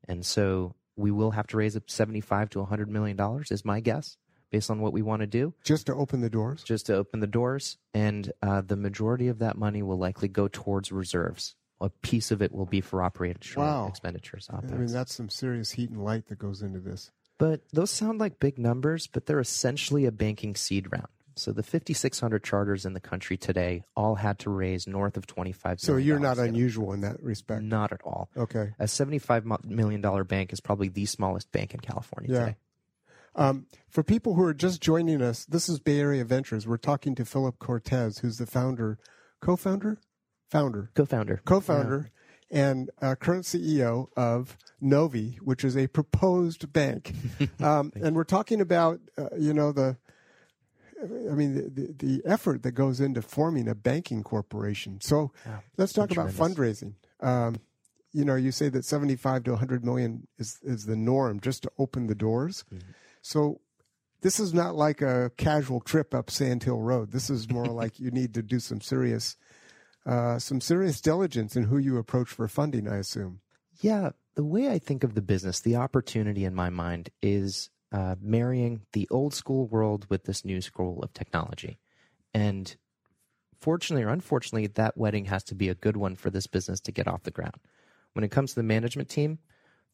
And 0.07 0.25
so 0.25 0.75
we 0.97 1.11
will 1.11 1.33
have 1.33 1.47
to 1.49 1.57
raise 1.57 1.77
up 1.77 1.91
75 1.91 2.51
to 2.51 2.61
100 2.61 2.89
million 2.89 3.17
dollars 3.17 3.51
is 3.51 3.65
my 3.65 3.81
guess 3.81 4.17
based 4.51 4.71
on 4.71 4.81
what 4.81 4.93
we 4.93 5.03
want 5.03 5.21
to 5.21 5.27
do 5.27 5.53
Just 5.65 5.87
to 5.87 5.95
open 5.95 6.21
the 6.21 6.31
doors. 6.31 6.63
just 6.63 6.87
to 6.87 6.95
open 6.95 7.21
the 7.21 7.27
doors 7.27 7.77
and 7.93 8.33
uh, 8.43 8.63
the 8.63 8.77
majority 8.77 9.29
of 9.29 9.41
that 9.41 9.59
money 9.59 9.83
will 9.83 9.99
likely 9.99 10.29
go 10.29 10.49
towards 10.49 10.93
reserves 10.93 11.55
a 11.81 11.91
piece 11.91 12.31
of 12.31 12.41
it 12.43 12.53
will 12.53 12.67
be 12.67 12.81
for 12.81 13.03
operational 13.03 13.67
Wow. 13.67 13.89
expenditures 13.89 14.49
I 14.51 14.61
mean, 14.75 14.87
that's 14.93 15.15
some 15.15 15.29
serious 15.29 15.73
heat 15.73 15.91
and 15.91 16.03
light 16.03 16.27
that 16.29 16.39
goes 16.39 16.63
into 16.63 16.81
this. 16.81 17.11
But 17.39 17.63
those 17.73 17.91
sound 17.91 18.19
like 18.19 18.39
big 18.41 18.59
numbers, 18.59 19.07
but 19.07 19.27
they're 19.27 19.41
essentially 19.41 20.07
a 20.07 20.13
banking 20.13 20.55
seed 20.57 20.91
round. 20.91 21.09
So 21.39 21.53
the 21.53 21.63
5,600 21.63 22.43
charters 22.43 22.87
in 22.87 22.95
the 22.95 23.01
country 23.01 23.37
today 23.37 23.85
all 23.95 24.15
had 24.15 24.39
to 24.39 24.51
raise 24.51 24.87
north 24.87 25.19
of 25.19 25.27
25 25.27 25.81
So 25.81 25.97
you're 25.97 26.19
not 26.19 26.39
unusual 26.39 26.95
in 26.95 27.03
that 27.03 27.23
respect. 27.23 27.63
Not 27.63 27.93
at 27.93 28.01
all. 28.05 28.31
Okay. 28.35 28.73
A 28.79 28.89
75 28.89 29.45
million 29.67 30.01
dollar 30.01 30.25
bank 30.25 30.55
is 30.55 30.61
probably 30.61 30.89
the 30.89 31.05
smallest 31.05 31.53
bank 31.53 31.75
in 31.75 31.81
California 31.81 32.33
Yeah. 32.33 32.39
today. 32.39 32.57
Um, 33.35 33.67
for 33.91 34.03
people 34.03 34.33
who 34.35 34.43
are 34.45 34.55
just 34.55 34.81
joining 34.81 35.21
us, 35.21 35.45
this 35.45 35.69
is 35.69 35.79
Bay 35.79 36.01
Area 36.01 36.25
Ventures. 36.25 36.67
We're 36.67 36.79
talking 36.79 37.15
to 37.17 37.25
Philip 37.27 37.59
Cortes, 37.59 38.21
who's 38.21 38.39
the 38.39 38.47
founder, 38.47 38.99
co-founder, 39.43 39.99
founder, 40.49 40.91
Co-founder. 40.95 41.43
co-founder, 41.45 42.11
and 42.51 42.91
uh, 43.03 43.15
current 43.17 43.45
CEO 43.45 44.09
of 44.17 44.57
Novi, 44.81 45.39
which 45.43 45.65
is 45.65 45.77
a 45.77 45.87
proposed 45.89 46.73
bank. 46.73 47.13
um, 47.61 47.93
and 47.97 48.15
we're 48.15 48.25
talking 48.25 48.61
about, 48.61 49.01
uh, 49.19 49.29
you 49.39 49.53
know, 49.53 49.73
the, 49.73 49.97
I 51.03 51.35
mean, 51.35 51.55
the, 51.75 51.95
the, 51.99 52.23
effort 52.25 52.63
that 52.63 52.73
goes 52.73 53.01
into 53.01 53.21
forming 53.21 53.69
a 53.69 53.75
banking 53.75 54.23
corporation. 54.23 55.01
So 55.01 55.31
let's 55.77 55.93
talk 55.93 56.11
about 56.11 56.31
fundraising. 56.31 56.95
Um, 57.21 57.57
you 58.13 58.25
know, 58.25 58.35
you 58.35 58.51
say 58.51 58.71
that 58.71 58.85
75 58.85 59.45
to 59.45 59.51
100 59.53 59.85
million 59.85 60.27
is, 60.39 60.59
is 60.63 60.87
the 60.87 60.97
norm 60.97 61.39
just 61.41 61.65
to 61.65 61.73
open 61.79 62.07
the 62.07 62.15
doors. 62.15 62.65
So 63.21 63.61
this 64.23 64.41
is 64.41 64.55
not 64.55 64.75
like 64.75 65.03
a 65.03 65.31
casual 65.37 65.81
trip 65.81 66.15
up 66.15 66.31
Sand 66.31 66.63
Hill 66.63 66.81
Road. 66.81 67.13
This 67.13 67.29
is 67.29 67.51
more 67.51 67.67
like 67.67 68.01
you 68.01 68.11
need 68.11 68.35
to 68.35 68.43
do 68.43 68.59
some 68.59 68.81
serious, 68.81 69.37
uh, 70.07 70.39
some 70.39 70.61
serious 70.61 71.01
diligence 71.01 71.57
in 71.57 71.65
who 71.65 71.79
you 71.79 71.99
approach 71.99 72.29
for 72.29 72.47
funding. 72.49 72.89
I 72.89 72.99
assume. 72.99 73.41
Yeah, 73.81 74.11
the 74.37 74.45
way 74.45 74.71
I 74.71 74.79
think 74.79 75.05
of 75.05 75.15
the 75.15 75.23
business, 75.23 75.61
the 75.61 75.77
opportunity 75.77 76.45
in 76.45 76.55
my 76.55 76.71
mind 76.71 77.11
is 77.21 77.71
uh, 77.93 78.15
marrying 78.21 78.83
the 78.93 79.09
old 79.11 79.35
school 79.35 79.67
world 79.67 80.07
with 80.09 80.25
this 80.25 80.45
new 80.45 80.61
school 80.61 81.03
of 81.03 81.13
technology. 81.13 81.79
And 82.33 82.77
fortunately 83.59 84.05
or 84.05 84.09
unfortunately, 84.09 84.67
that 84.69 84.97
wedding 84.97 85.27
has 85.27 85.43
to 85.45 85.55
be 85.55 85.69
a 85.69 85.75
good 85.75 85.97
one 85.97 86.17
for 86.17 86.31
this 86.31 86.47
business 86.47 86.81
to 86.81 86.93
get 86.93 87.09
off 87.09 87.25
the 87.25 87.31
ground. 87.31 87.57
When 88.13 88.25
it 88.25 88.31
comes 88.31 88.51
to 88.51 88.57
the 88.57 88.63
management 88.63 89.09
team, 89.09 89.39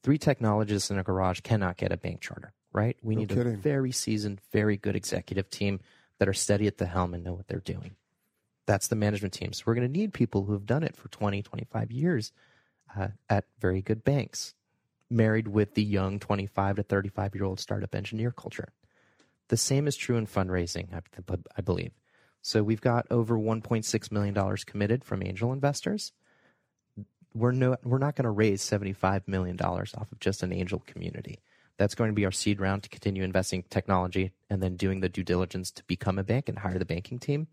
three 0.02 0.18
technologists 0.18 0.90
in 0.90 0.98
a 0.98 1.02
garage 1.02 1.40
cannot 1.40 1.76
get 1.76 1.92
a 1.92 1.96
bank 1.96 2.20
charter. 2.20 2.52
right? 2.72 2.96
We 3.02 3.14
No 3.14 3.20
need 3.20 3.32
a 3.32 3.56
very 3.56 3.92
seasoned, 3.92 4.40
very 4.52 4.76
good 4.76 4.96
executive 4.96 5.50
team 5.50 5.80
that 6.18 6.28
are 6.28 6.34
steady 6.34 6.66
at 6.66 6.78
the 6.78 6.86
helm 6.86 7.14
and 7.14 7.24
know 7.24 7.34
what 7.34 7.48
they're 7.48 7.60
doing. 7.60 7.96
That's 8.66 8.88
the 8.88 8.96
management 8.96 9.34
team. 9.34 9.52
So 9.52 9.64
we're 9.66 9.74
going 9.74 9.92
to 9.92 9.98
need 9.98 10.12
people 10.12 10.44
who 10.44 10.52
have 10.52 10.66
done 10.66 10.82
it 10.82 10.96
for 10.96 11.08
20, 11.08 11.42
25 11.42 11.90
years 11.90 12.32
uh, 12.96 13.08
at 13.28 13.44
very 13.60 13.82
good 13.82 14.04
banks, 14.04 14.54
married 15.10 15.48
with 15.48 15.74
the 15.74 15.82
young 15.82 16.18
25 16.18 16.76
to 16.76 16.82
35 16.82 17.34
year 17.34 17.44
old 17.44 17.60
startup 17.60 17.94
engineer 17.94 18.30
culture. 18.30 18.72
The 19.48 19.56
same 19.56 19.86
is 19.86 19.96
true 19.96 20.16
in 20.16 20.26
fundraising, 20.26 20.94
I, 20.94 21.34
I 21.56 21.60
believe. 21.60 21.92
So 22.40 22.62
we've 22.62 22.80
got 22.80 23.06
over 23.10 23.36
$1.6 23.36 24.12
million 24.12 24.56
committed 24.66 25.04
from 25.04 25.22
angel 25.22 25.52
investors. 25.52 26.12
We're, 27.34 27.52
no, 27.52 27.76
we're 27.84 27.98
not 27.98 28.16
going 28.16 28.24
to 28.24 28.30
raise 28.30 28.62
$75 28.62 29.28
million 29.28 29.58
off 29.60 30.12
of 30.12 30.20
just 30.20 30.42
an 30.42 30.52
angel 30.52 30.82
community. 30.86 31.38
That's 31.78 31.94
going 31.94 32.10
to 32.10 32.14
be 32.14 32.24
our 32.24 32.32
seed 32.32 32.60
round 32.60 32.82
to 32.82 32.88
continue 32.88 33.22
investing 33.22 33.64
technology 33.70 34.32
and 34.50 34.62
then 34.62 34.76
doing 34.76 35.00
the 35.00 35.08
due 35.08 35.24
diligence 35.24 35.70
to 35.72 35.84
become 35.84 36.18
a 36.18 36.24
bank 36.24 36.48
and 36.48 36.58
hire 36.58 36.78
the 36.78 36.84
banking 36.84 37.18
team. 37.18 37.46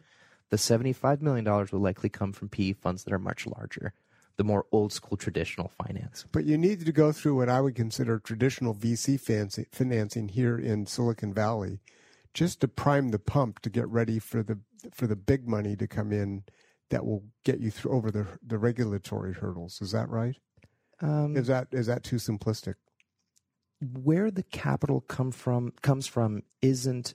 The 0.49 0.57
$75 0.57 1.21
million 1.21 1.45
will 1.45 1.79
likely 1.79 2.09
come 2.09 2.33
from 2.33 2.49
PE 2.49 2.73
funds 2.73 3.03
that 3.03 3.13
are 3.13 3.19
much 3.19 3.45
larger, 3.45 3.93
the 4.37 4.43
more 4.43 4.65
old 4.71 4.91
school 4.91 5.17
traditional 5.17 5.71
finance. 5.83 6.25
But 6.31 6.45
you 6.45 6.57
need 6.57 6.85
to 6.85 6.91
go 6.91 7.11
through 7.11 7.35
what 7.35 7.49
I 7.49 7.61
would 7.61 7.75
consider 7.75 8.19
traditional 8.19 8.73
VC 8.73 9.19
fancy, 9.19 9.67
financing 9.71 10.29
here 10.29 10.57
in 10.57 10.85
Silicon 10.85 11.33
Valley, 11.33 11.79
just 12.33 12.61
to 12.61 12.67
prime 12.67 13.09
the 13.09 13.19
pump 13.19 13.59
to 13.59 13.69
get 13.69 13.87
ready 13.87 14.19
for 14.19 14.43
the 14.43 14.59
for 14.93 15.07
the 15.07 15.15
big 15.15 15.47
money 15.47 15.75
to 15.75 15.87
come 15.87 16.11
in 16.13 16.43
that 16.89 17.05
will 17.05 17.23
get 17.43 17.59
you 17.59 17.69
through 17.69 17.91
over 17.91 18.09
the 18.09 18.25
the 18.45 18.57
regulatory 18.57 19.33
hurdles. 19.33 19.81
Is 19.81 19.91
that 19.91 20.09
right? 20.09 20.37
Um, 21.01 21.35
Is 21.35 21.47
that 21.47 21.67
is 21.71 21.87
that 21.87 22.03
too 22.03 22.17
simplistic? 22.17 22.75
where 23.81 24.29
the 24.29 24.43
capital 24.43 25.01
come 25.01 25.31
from 25.31 25.71
comes 25.81 26.05
from 26.07 26.43
isn't 26.61 27.13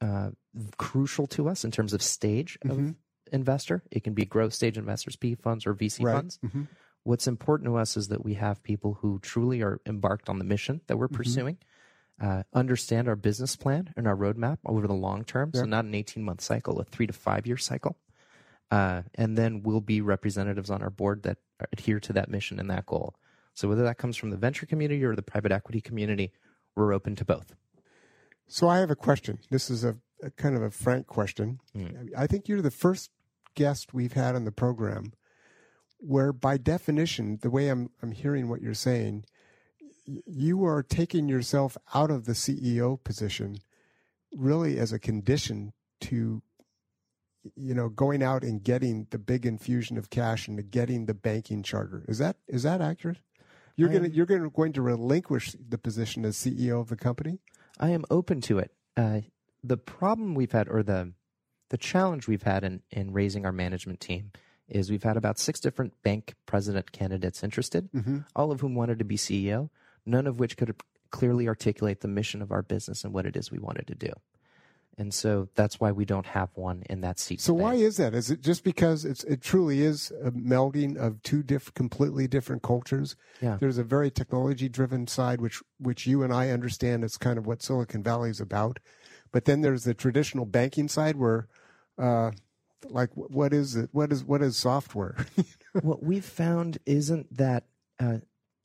uh, 0.00 0.30
crucial 0.76 1.26
to 1.28 1.48
us 1.48 1.64
in 1.64 1.70
terms 1.70 1.92
of 1.92 2.02
stage 2.02 2.58
of 2.62 2.76
Mhm. 2.76 2.96
investor. 3.32 3.82
It 3.90 4.04
can 4.04 4.14
be 4.14 4.24
growth 4.24 4.54
stage 4.54 4.78
investors, 4.78 5.16
P 5.16 5.34
funds, 5.34 5.66
or 5.66 5.74
VC 5.74 6.04
right. 6.04 6.14
funds. 6.14 6.38
Mhm. 6.44 6.68
What's 7.02 7.26
important 7.26 7.68
to 7.68 7.76
us 7.76 7.96
is 7.96 8.08
that 8.08 8.24
we 8.24 8.34
have 8.34 8.62
people 8.62 8.94
who 8.94 9.18
truly 9.20 9.62
are 9.62 9.80
embarked 9.86 10.28
on 10.28 10.38
the 10.38 10.44
mission 10.44 10.80
that 10.86 10.96
we're 10.96 11.08
pursuing, 11.08 11.58
uh, 12.20 12.42
understand 12.52 13.06
our 13.08 13.16
business 13.16 13.54
plan 13.56 13.92
and 13.96 14.08
our 14.08 14.16
roadmap 14.16 14.58
over 14.64 14.86
the 14.86 14.94
long 14.94 15.24
term. 15.24 15.52
So 15.54 15.64
not 15.64 15.84
an 15.84 15.94
eighteen 15.94 16.24
month 16.24 16.40
cycle, 16.40 16.80
a 16.80 16.84
three 16.84 17.06
to 17.06 17.12
five 17.12 17.46
year 17.46 17.56
cycle. 17.56 17.98
Uh, 18.70 19.02
and 19.14 19.38
then 19.38 19.62
we'll 19.62 19.80
be 19.80 20.00
representatives 20.00 20.70
on 20.70 20.82
our 20.82 20.90
board 20.90 21.22
that 21.22 21.38
adhere 21.72 22.00
to 22.00 22.12
that 22.12 22.28
mission 22.28 22.58
and 22.58 22.68
that 22.70 22.86
goal. 22.86 23.14
So 23.54 23.68
whether 23.68 23.84
that 23.84 23.96
comes 23.96 24.16
from 24.16 24.30
the 24.30 24.36
venture 24.36 24.66
community 24.66 25.04
or 25.04 25.14
the 25.14 25.22
private 25.22 25.52
equity 25.52 25.80
community, 25.80 26.32
we're 26.74 26.92
open 26.92 27.14
to 27.16 27.24
both. 27.24 27.54
So 28.48 28.68
I 28.68 28.78
have 28.78 28.90
a 28.90 28.96
question. 28.96 29.38
This 29.50 29.70
is 29.70 29.84
a, 29.84 29.96
a 30.22 30.30
kind 30.30 30.56
of 30.56 30.62
a 30.62 30.70
frank 30.70 31.06
question. 31.06 31.60
I 32.16 32.26
think 32.26 32.48
you're 32.48 32.62
the 32.62 32.70
first 32.70 33.10
guest 33.54 33.94
we've 33.94 34.12
had 34.12 34.34
on 34.34 34.44
the 34.44 34.52
program 34.52 35.12
where, 35.98 36.32
by 36.32 36.56
definition, 36.56 37.38
the 37.42 37.50
way 37.50 37.68
I'm 37.68 37.90
I'm 38.02 38.12
hearing 38.12 38.48
what 38.48 38.60
you're 38.60 38.74
saying, 38.74 39.24
you 40.26 40.64
are 40.64 40.82
taking 40.82 41.28
yourself 41.28 41.76
out 41.94 42.10
of 42.10 42.24
the 42.24 42.32
CEO 42.32 43.02
position, 43.02 43.56
really 44.34 44.78
as 44.78 44.92
a 44.92 44.98
condition 44.98 45.72
to, 46.02 46.42
you 47.54 47.74
know, 47.74 47.88
going 47.88 48.22
out 48.22 48.42
and 48.42 48.62
getting 48.62 49.06
the 49.10 49.18
big 49.18 49.46
infusion 49.46 49.96
of 49.98 50.10
cash 50.10 50.46
and 50.48 50.70
getting 50.70 51.06
the 51.06 51.14
banking 51.14 51.62
charter. 51.62 52.04
Is 52.08 52.18
that 52.18 52.36
is 52.46 52.62
that 52.62 52.80
accurate? 52.80 53.18
You're 53.76 53.90
gonna 53.90 54.08
you're 54.08 54.26
gonna 54.26 54.48
going 54.48 54.72
to 54.74 54.82
relinquish 54.82 55.54
the 55.68 55.78
position 55.78 56.24
as 56.24 56.36
CEO 56.36 56.80
of 56.80 56.88
the 56.88 56.96
company. 56.96 57.40
I 57.78 57.90
am 57.90 58.04
open 58.10 58.40
to 58.42 58.58
it. 58.58 58.72
Uh, 58.96 59.20
the 59.62 59.76
problem 59.76 60.34
we've 60.34 60.52
had, 60.52 60.68
or 60.68 60.82
the 60.82 61.12
the 61.68 61.76
challenge 61.76 62.28
we've 62.28 62.44
had 62.44 62.64
in 62.64 62.82
in 62.90 63.12
raising 63.12 63.44
our 63.44 63.52
management 63.52 64.00
team, 64.00 64.32
is 64.68 64.90
we've 64.90 65.02
had 65.02 65.16
about 65.16 65.38
six 65.38 65.60
different 65.60 66.00
bank 66.02 66.34
president 66.46 66.92
candidates 66.92 67.42
interested, 67.42 67.90
mm-hmm. 67.92 68.18
all 68.34 68.50
of 68.50 68.60
whom 68.60 68.74
wanted 68.74 68.98
to 68.98 69.04
be 69.04 69.16
CEO, 69.16 69.70
none 70.04 70.26
of 70.26 70.38
which 70.38 70.56
could 70.56 70.74
clearly 71.10 71.48
articulate 71.48 72.00
the 72.00 72.08
mission 72.08 72.42
of 72.42 72.52
our 72.52 72.62
business 72.62 73.04
and 73.04 73.12
what 73.12 73.26
it 73.26 73.36
is 73.36 73.50
we 73.50 73.58
wanted 73.58 73.86
to 73.86 73.94
do. 73.94 74.12
And 74.98 75.12
so 75.12 75.48
that's 75.54 75.78
why 75.78 75.92
we 75.92 76.06
don't 76.06 76.26
have 76.26 76.48
one 76.54 76.82
in 76.88 77.02
that 77.02 77.18
seat. 77.18 77.42
So 77.42 77.52
today. 77.52 77.62
why 77.62 77.74
is 77.74 77.98
that? 77.98 78.14
Is 78.14 78.30
it 78.30 78.40
just 78.40 78.64
because 78.64 79.04
it's 79.04 79.24
it 79.24 79.42
truly 79.42 79.82
is 79.82 80.10
a 80.22 80.30
melding 80.30 80.96
of 80.96 81.22
two 81.22 81.42
diff- 81.42 81.74
completely 81.74 82.26
different 82.26 82.62
cultures? 82.62 83.14
Yeah. 83.42 83.58
There's 83.60 83.76
a 83.76 83.84
very 83.84 84.10
technology 84.10 84.70
driven 84.70 85.06
side 85.06 85.40
which 85.40 85.62
which 85.78 86.06
you 86.06 86.22
and 86.22 86.32
I 86.32 86.48
understand 86.48 87.04
is 87.04 87.18
kind 87.18 87.36
of 87.38 87.46
what 87.46 87.62
Silicon 87.62 88.02
Valley 88.02 88.30
is 88.30 88.40
about. 88.40 88.78
But 89.32 89.44
then 89.44 89.60
there's 89.60 89.84
the 89.84 89.94
traditional 89.94 90.46
banking 90.46 90.88
side 90.88 91.16
where 91.16 91.48
uh 91.98 92.30
like 92.88 93.10
what 93.14 93.52
is 93.52 93.76
it 93.76 93.90
what 93.92 94.12
is 94.12 94.24
what 94.24 94.42
is 94.42 94.56
software? 94.56 95.16
what 95.82 96.02
we've 96.02 96.24
found 96.24 96.78
isn't 96.86 97.36
that 97.36 97.64
uh, 97.98 98.18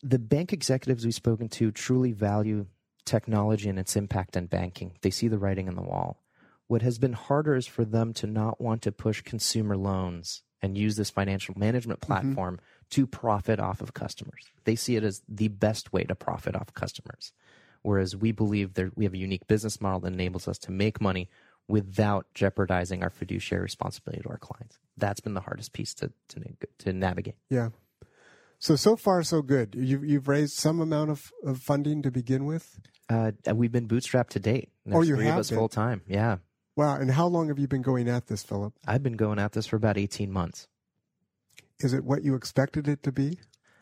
the 0.03 0.19
bank 0.19 0.51
executives 0.51 1.05
we've 1.05 1.13
spoken 1.13 1.47
to 1.49 1.71
truly 1.71 2.11
value 2.11 2.65
technology 3.05 3.69
and 3.69 3.79
its 3.79 3.95
impact 3.95 4.37
on 4.37 4.45
banking. 4.45 4.93
They 5.01 5.09
see 5.09 5.27
the 5.27 5.39
writing 5.39 5.67
on 5.67 5.75
the 5.75 5.81
wall. 5.81 6.23
What 6.67 6.81
has 6.81 6.97
been 6.97 7.13
harder 7.13 7.55
is 7.55 7.67
for 7.67 7.83
them 7.83 8.13
to 8.13 8.27
not 8.27 8.61
want 8.61 8.81
to 8.83 8.91
push 8.91 9.21
consumer 9.21 9.75
loans 9.75 10.43
and 10.61 10.77
use 10.77 10.95
this 10.95 11.09
financial 11.09 11.55
management 11.57 12.01
platform 12.01 12.59
to 12.91 13.07
profit 13.07 13.59
off 13.59 13.81
of 13.81 13.93
customers. 13.93 14.45
They 14.63 14.75
see 14.75 14.95
it 14.95 15.03
as 15.03 15.21
the 15.27 15.47
best 15.47 15.91
way 15.91 16.03
to 16.03 16.15
profit 16.15 16.55
off 16.55 16.73
customers. 16.73 17.33
Whereas 17.83 18.15
we 18.15 18.31
believe 18.31 18.75
that 18.75 18.95
we 18.97 19.05
have 19.05 19.13
a 19.13 19.17
unique 19.17 19.47
business 19.47 19.81
model 19.81 20.01
that 20.01 20.13
enables 20.13 20.47
us 20.47 20.57
to 20.59 20.71
make 20.71 21.01
money 21.01 21.29
without 21.67 22.27
jeopardizing 22.33 23.01
our 23.01 23.09
fiduciary 23.09 23.63
responsibility 23.63 24.21
to 24.21 24.29
our 24.29 24.37
clients. 24.37 24.77
That's 24.97 25.19
been 25.19 25.33
the 25.33 25.41
hardest 25.41 25.73
piece 25.73 25.93
to 25.95 26.11
to, 26.29 26.41
to 26.79 26.93
navigate. 26.93 27.35
yeah. 27.49 27.69
So 28.59 28.75
so 28.75 28.95
far 28.95 29.23
so 29.23 29.41
good. 29.41 29.73
You 29.73 30.03
you've 30.03 30.27
raised 30.27 30.53
some 30.53 30.79
amount 30.79 31.09
of, 31.09 31.31
of 31.43 31.59
funding 31.59 32.03
to 32.03 32.11
begin 32.11 32.45
with. 32.45 32.79
Uh, 33.09 33.31
we've 33.55 33.71
been 33.71 33.87
bootstrapped 33.87 34.29
to 34.29 34.39
date. 34.39 34.69
Oh, 34.87 34.91
There's 34.91 35.09
you 35.09 35.15
three 35.15 35.25
have 35.25 35.35
of 35.35 35.39
us 35.39 35.49
full 35.49 35.67
time. 35.67 36.01
Yeah, 36.07 36.37
Wow, 36.75 36.95
and 36.95 37.11
how 37.11 37.27
long 37.27 37.49
have 37.49 37.59
you 37.59 37.67
been 37.67 37.81
going 37.81 38.07
at 38.07 38.27
this, 38.27 38.43
Philip? 38.43 38.73
I've 38.87 39.03
been 39.03 39.17
going 39.17 39.39
at 39.39 39.51
this 39.51 39.67
for 39.67 39.75
about 39.75 39.97
eighteen 39.97 40.31
months. 40.31 40.67
Is 41.79 41.93
it 41.93 42.03
what 42.03 42.23
you 42.23 42.35
expected 42.35 42.87
it 42.87 43.03
to 43.03 43.11
be? 43.11 43.39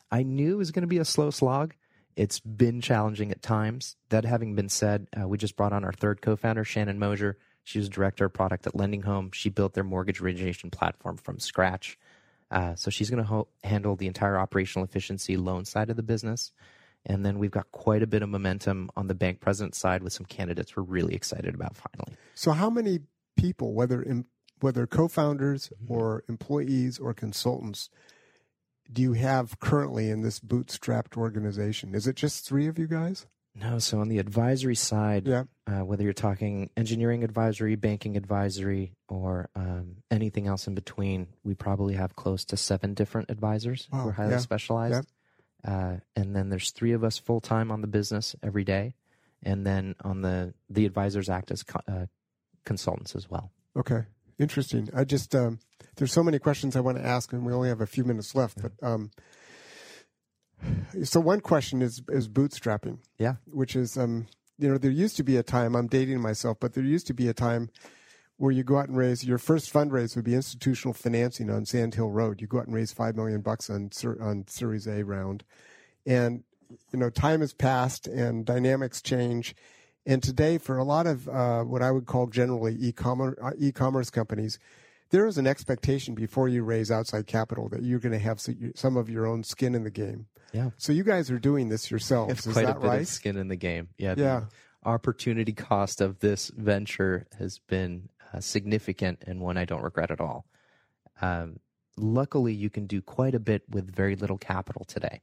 I 0.09 0.23
knew 0.23 0.53
it 0.53 0.57
was 0.57 0.71
going 0.71 0.83
to 0.83 0.87
be 0.87 0.97
a 0.97 1.05
slow 1.05 1.29
slog. 1.29 1.75
It's 2.19 2.41
been 2.41 2.81
challenging 2.81 3.31
at 3.31 3.41
times. 3.41 3.95
That 4.09 4.25
having 4.25 4.53
been 4.53 4.67
said, 4.67 5.07
uh, 5.17 5.25
we 5.25 5.37
just 5.37 5.55
brought 5.55 5.71
on 5.71 5.85
our 5.85 5.93
third 5.93 6.21
co-founder, 6.21 6.65
Shannon 6.65 6.99
Mosier. 6.99 7.37
She 7.63 7.79
was 7.79 7.87
director 7.87 8.25
of 8.25 8.33
product 8.33 8.67
at 8.67 8.73
LendingHome. 8.73 9.33
She 9.33 9.49
built 9.49 9.73
their 9.73 9.85
mortgage 9.85 10.19
origination 10.19 10.69
platform 10.69 11.15
from 11.15 11.39
scratch. 11.39 11.97
Uh, 12.51 12.75
so 12.75 12.91
she's 12.91 13.09
going 13.09 13.23
to 13.23 13.27
ho- 13.29 13.47
handle 13.63 13.95
the 13.95 14.07
entire 14.07 14.37
operational 14.37 14.83
efficiency 14.83 15.37
loan 15.37 15.63
side 15.63 15.89
of 15.89 15.95
the 15.95 16.03
business. 16.03 16.51
And 17.05 17.25
then 17.25 17.39
we've 17.39 17.51
got 17.51 17.71
quite 17.71 18.03
a 18.03 18.07
bit 18.07 18.21
of 18.21 18.27
momentum 18.27 18.89
on 18.97 19.07
the 19.07 19.15
bank 19.15 19.39
president 19.39 19.73
side 19.73 20.03
with 20.03 20.11
some 20.11 20.25
candidates 20.25 20.75
we're 20.75 20.83
really 20.83 21.15
excited 21.15 21.55
about 21.55 21.77
finally. 21.77 22.17
So, 22.35 22.51
how 22.51 22.69
many 22.69 22.99
people, 23.37 23.73
whether 23.73 24.01
in, 24.01 24.25
whether 24.59 24.85
co-founders 24.85 25.69
Mm-hmm. 25.69 25.93
or 25.93 26.23
employees 26.27 26.99
or 26.99 27.13
consultants, 27.13 27.89
do 28.91 29.01
you 29.01 29.13
have 29.13 29.59
currently 29.59 30.09
in 30.09 30.21
this 30.21 30.39
bootstrapped 30.39 31.15
organization? 31.17 31.93
Is 31.95 32.07
it 32.07 32.15
just 32.15 32.45
three 32.47 32.67
of 32.67 32.79
you 32.79 32.87
guys? 32.87 33.27
No, 33.55 33.79
so 33.79 33.99
on 33.99 34.07
the 34.09 34.19
advisory 34.19 34.75
side, 34.75 35.27
Yeah. 35.27 35.43
uh, 35.67 35.83
whether 35.83 36.03
you're 36.03 36.13
talking 36.13 36.69
engineering 36.77 37.23
advisory, 37.23 37.75
banking 37.75 38.15
advisory, 38.15 38.93
or 39.09 39.49
um, 39.55 39.97
anything 40.11 40.47
else 40.47 40.67
in 40.67 40.75
between, 40.75 41.27
we 41.43 41.55
probably 41.55 41.95
have 41.95 42.15
close 42.15 42.45
to 42.45 42.57
seven 42.57 42.93
different 42.93 43.29
advisors 43.29 43.87
Wow, 43.91 44.01
who 44.03 44.09
are 44.09 44.13
highly 44.13 44.31
yeah, 44.31 44.37
specialized. 44.37 45.11
Uh, 45.67 45.97
and 46.15 46.35
then 46.35 46.49
there's 46.49 46.71
three 46.71 46.93
of 46.93 47.03
us 47.03 47.17
full 47.17 47.41
time 47.41 47.69
on 47.71 47.81
the 47.81 47.87
business 47.87 48.35
every 48.41 48.63
day, 48.63 48.93
and 49.43 49.65
then 49.65 49.95
on 50.03 50.21
the 50.21 50.53
the 50.69 50.85
advisors 50.85 51.27
act 51.29 51.51
as 51.51 51.63
co- 51.63 51.81
uh, 51.87 52.05
consultants 52.65 53.15
as 53.15 53.29
well. 53.29 53.51
Okay, 53.75 54.03
interesting. 54.39 54.89
I 54.95 55.03
just 55.03 55.35
um, 55.35 55.59
there's 55.97 56.13
so 56.13 56.23
many 56.23 56.39
questions 56.39 56.75
I 56.75 56.79
want 56.79 56.97
to 56.97 57.05
ask, 57.05 57.31
and 57.33 57.45
we 57.45 57.53
only 57.53 57.69
have 57.69 57.81
a 57.81 57.87
few 57.87 58.03
minutes 58.03 58.33
left. 58.33 58.61
But 58.61 58.71
um, 58.81 59.11
so 61.03 61.19
one 61.19 61.41
question 61.41 61.81
is 61.81 62.01
is 62.09 62.27
bootstrapping. 62.27 62.99
Yeah. 63.17 63.35
which 63.45 63.75
is 63.75 63.97
um, 63.97 64.27
you 64.57 64.69
know 64.69 64.77
there 64.77 64.91
used 64.91 65.17
to 65.17 65.23
be 65.23 65.37
a 65.37 65.43
time 65.43 65.75
I'm 65.75 65.87
dating 65.87 66.21
myself, 66.21 66.57
but 66.59 66.73
there 66.73 66.83
used 66.83 67.07
to 67.07 67.13
be 67.13 67.27
a 67.27 67.33
time 67.33 67.69
where 68.37 68.51
you 68.51 68.63
go 68.63 68.77
out 68.77 68.87
and 68.87 68.97
raise 68.97 69.25
your 69.25 69.37
first 69.37 69.71
fundraise 69.71 70.15
would 70.15 70.23
be 70.23 70.33
institutional 70.33 70.93
financing 70.93 71.49
on 71.49 71.65
Sand 71.65 71.95
Hill 71.95 72.09
Road. 72.09 72.39
You 72.39 72.47
go 72.47 72.59
out 72.59 72.67
and 72.67 72.75
raise 72.75 72.93
five 72.93 73.15
million 73.15 73.41
bucks 73.41 73.69
on 73.69 73.89
on 74.21 74.45
Series 74.47 74.87
A 74.87 75.03
round, 75.03 75.43
and 76.05 76.43
you 76.91 76.99
know 76.99 77.09
time 77.09 77.41
has 77.41 77.53
passed 77.53 78.07
and 78.07 78.45
dynamics 78.45 79.01
change. 79.01 79.55
And 80.09 80.23
today, 80.23 80.57
for 80.57 80.77
a 80.79 80.83
lot 80.83 81.05
of 81.05 81.29
uh, 81.29 81.61
what 81.61 81.83
I 81.83 81.91
would 81.91 82.07
call 82.07 82.25
generally 82.25 82.75
e-commerce 82.79 83.37
uh, 83.39 83.51
e-commerce 83.59 84.09
companies, 84.09 84.57
there 85.11 85.27
is 85.27 85.37
an 85.37 85.45
expectation 85.45 86.15
before 86.15 86.49
you 86.49 86.63
raise 86.63 86.89
outside 86.89 87.27
capital 87.27 87.69
that 87.69 87.83
you're 87.83 87.99
going 87.99 88.13
to 88.13 88.19
have 88.19 88.41
some 88.73 88.97
of 88.97 89.07
your 89.07 89.27
own 89.27 89.43
skin 89.43 89.75
in 89.75 89.83
the 89.83 89.91
game. 89.91 90.25
Yeah. 90.51 90.71
So 90.77 90.93
you 90.93 91.03
guys 91.03 91.29
are 91.29 91.37
doing 91.37 91.69
this 91.69 91.91
yourselves, 91.91 92.31
It's 92.33 92.47
is 92.47 92.53
quite 92.53 92.65
that 92.65 92.77
a 92.77 92.79
bit 92.79 92.87
right? 92.87 93.01
of 93.01 93.07
skin 93.07 93.37
in 93.37 93.49
the 93.49 93.55
game. 93.55 93.89
Yeah. 93.99 94.15
the- 94.15 94.21
Yeah. 94.21 94.41
opportunity 94.83 95.53
cost 95.53 96.01
of 96.01 96.19
this 96.21 96.49
venture 96.57 97.27
has 97.37 97.59
been 97.59 98.09
uh, 98.33 98.39
significant 98.39 99.23
and 99.27 99.41
one 99.41 99.57
I 99.57 99.65
don't 99.65 99.83
regret 99.83 100.09
at 100.09 100.19
all. 100.19 100.45
Um, 101.21 101.59
luckily, 101.97 102.53
you 102.53 102.71
can 102.71 102.87
do 102.87 103.01
quite 103.03 103.35
a 103.35 103.39
bit 103.39 103.61
with 103.69 103.93
very 103.93 104.15
little 104.15 104.39
capital 104.39 104.85
today. 104.85 105.21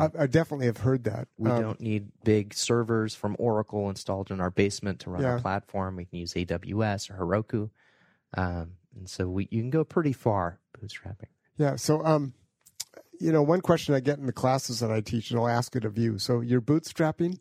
I, 0.00 0.10
I 0.22 0.26
definitely 0.26 0.66
have 0.66 0.78
heard 0.78 1.04
that. 1.04 1.28
We 1.36 1.50
Um, 1.50 1.60
don't 1.62 1.80
need 1.80 2.08
big 2.24 2.54
servers 2.54 3.14
from 3.14 3.36
Oracle 3.38 3.88
installed 3.88 4.30
in 4.30 4.40
our 4.40 4.50
basement 4.50 5.00
to 5.00 5.10
run 5.10 5.22
Yeah. 5.22 5.32
our 5.34 5.40
platform. 5.40 5.96
We 5.96 6.04
can 6.06 6.18
use 6.18 6.34
AWS 6.34 7.10
or 7.10 7.14
Heroku. 7.24 7.70
Um, 8.36 8.72
and 8.96 9.08
so 9.08 9.28
we, 9.28 9.48
you 9.50 9.60
can 9.62 9.70
go 9.70 9.84
pretty 9.84 10.12
far 10.12 10.60
bootstrapping. 10.78 11.28
Yeah. 11.56 11.76
So, 11.76 12.04
um, 12.04 12.34
you 13.20 13.30
know, 13.32 13.42
one 13.42 13.60
question 13.60 13.94
I 13.94 14.00
get 14.00 14.18
in 14.18 14.26
the 14.26 14.32
classes 14.32 14.80
that 14.80 14.90
I 14.90 15.00
teach, 15.00 15.30
and 15.30 15.38
I'll 15.38 15.48
ask 15.48 15.76
it 15.76 15.84
of 15.84 15.96
you. 15.96 16.18
So, 16.18 16.40
you're 16.40 16.60
bootstrapping. 16.60 17.38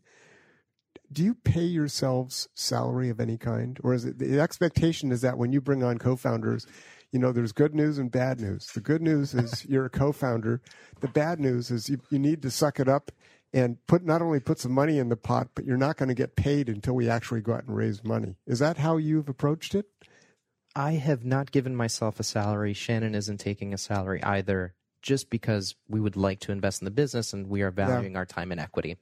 Do 1.14 1.24
you 1.24 1.36
pay 1.36 1.64
yourselves 1.64 2.50
salary 2.56 3.10
of 3.10 3.20
any 3.20 3.38
kind, 3.38 3.80
or 3.84 3.94
is 3.94 4.04
it 4.04 4.18
the 4.18 4.40
expectation 4.40 5.12
is 5.12 5.22
that 5.22 5.38
when 5.38 5.54
you 5.54 5.62
bring 5.62 5.84
on 5.84 6.00
co-founders, 6.00 6.66
you 7.12 7.20
know, 7.20 7.32
there's 7.32 7.52
good 7.52 7.76
news 7.76 8.00
and 8.00 8.12
bad 8.12 8.42
news. 8.42 8.66
The 8.74 8.82
good 8.82 9.02
news 9.02 9.36
is 9.36 9.64
you're 9.70 9.86
a 9.86 9.90
co-founder. 9.90 10.62
The 11.00 11.08
bad 11.08 11.40
news 11.40 11.70
is 11.70 11.88
you, 11.88 12.00
you 12.10 12.18
need 12.18 12.42
to 12.42 12.50
suck 12.50 12.80
it 12.80 12.90
up 12.90 13.12
and 13.54 13.78
put 13.86 14.04
not 14.04 14.24
only 14.24 14.40
put 14.40 14.60
some 14.60 14.72
money 14.72 14.98
in 14.98 15.10
the 15.10 15.16
pot, 15.16 15.50
but 15.54 15.66
you're 15.66 15.78
not 15.78 15.98
going 15.98 16.10
to 16.10 16.16
get 16.16 16.36
paid 16.36 16.68
until 16.68 16.96
we 16.96 17.08
actually 17.08 17.42
go 17.42 17.54
out 17.54 17.66
and 17.66 17.76
raise 17.76 18.04
money. 18.04 18.36
Is 18.48 18.58
that 18.60 18.78
how 18.78 18.98
you've 18.98 19.30
approached 19.30 19.76
it? 19.76 19.86
I 20.76 20.94
have 20.94 21.24
not 21.24 21.52
given 21.52 21.76
myself 21.76 22.20
a 22.20 22.24
salary. 22.24 22.74
Shannon 22.74 23.14
isn't 23.14 23.38
taking 23.38 23.76
a 23.76 23.78
salary 23.78 24.24
either, 24.24 24.74
just 25.04 25.30
because 25.30 25.76
we 25.88 26.00
would 26.00 26.16
like 26.16 26.40
to 26.42 26.52
invest 26.52 26.82
in 26.82 26.86
the 26.86 26.92
business 26.92 27.32
and 27.32 27.48
we 27.48 27.62
are 27.62 27.70
valuing 27.70 28.16
our 28.16 28.26
time 28.26 28.52
and 28.52 28.60
equity. 28.60 28.98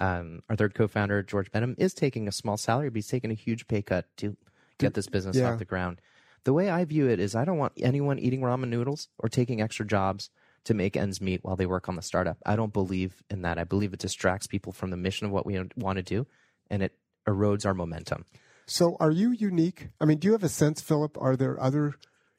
Um, 0.00 0.42
our 0.48 0.56
third 0.56 0.74
co-founder, 0.74 1.22
George 1.22 1.50
Benham, 1.52 1.76
is 1.78 1.94
taking 1.94 2.26
a 2.26 2.32
small 2.32 2.56
salary, 2.56 2.88
but 2.88 2.96
he's 2.96 3.08
taking 3.08 3.30
a 3.30 3.34
huge 3.34 3.68
pay 3.68 3.82
cut 3.82 4.06
to 4.18 4.36
get 4.78 4.94
this 4.94 5.08
business 5.08 5.36
yeah. 5.36 5.52
off 5.52 5.58
the 5.58 5.64
ground. 5.64 6.00
The 6.44 6.52
way 6.52 6.68
I 6.68 6.84
view 6.84 7.08
it 7.08 7.20
is, 7.20 7.34
I 7.34 7.44
don't 7.44 7.58
want 7.58 7.72
anyone 7.78 8.18
eating 8.18 8.40
ramen 8.40 8.68
noodles 8.68 9.08
or 9.18 9.28
taking 9.28 9.62
extra 9.62 9.86
jobs 9.86 10.30
to 10.64 10.74
make 10.74 10.96
ends 10.96 11.20
meet 11.20 11.42
while 11.42 11.56
they 11.56 11.66
work 11.66 11.88
on 11.88 11.96
the 11.96 12.02
startup. 12.02 12.38
I 12.44 12.56
don't 12.56 12.72
believe 12.72 13.22
in 13.30 13.42
that. 13.42 13.58
I 13.58 13.64
believe 13.64 13.92
it 13.92 14.00
distracts 14.00 14.46
people 14.46 14.72
from 14.72 14.90
the 14.90 14.96
mission 14.96 15.26
of 15.26 15.32
what 15.32 15.46
we 15.46 15.60
want 15.76 15.96
to 15.96 16.02
do, 16.02 16.26
and 16.70 16.82
it 16.82 16.96
erodes 17.26 17.64
our 17.64 17.74
momentum. 17.74 18.24
So, 18.66 18.96
are 18.98 19.10
you 19.10 19.30
unique? 19.30 19.88
I 20.00 20.06
mean, 20.06 20.18
do 20.18 20.26
you 20.26 20.32
have 20.32 20.42
a 20.42 20.48
sense, 20.48 20.80
Philip? 20.80 21.16
Are 21.20 21.36
there 21.36 21.60
other? 21.60 21.94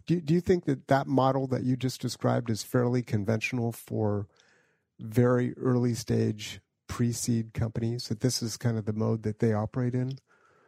Do 0.08 0.20
Do 0.20 0.34
you 0.34 0.41
think 0.41 0.65
that 0.65 0.88
that 0.88 1.08
model 1.08 1.48
that 1.48 1.63
you 1.63 1.76
just 1.76 2.02
described 2.02 2.50
is 2.50 2.63
fairly 2.63 3.04
conventional 3.04 3.72
for 3.72 4.28
very 5.00 5.56
early 5.58 5.94
stage 5.94 6.62
pre-seed 6.88 7.54
companies? 7.54 8.08
That 8.08 8.21
this 8.21 8.41
is 8.41 8.58
kind 8.58 8.78
of 8.78 8.86
the 8.86 8.93
mode 8.93 9.24
that 9.24 9.39
they 9.39 9.54
operate 9.54 9.95
in? 9.95 10.19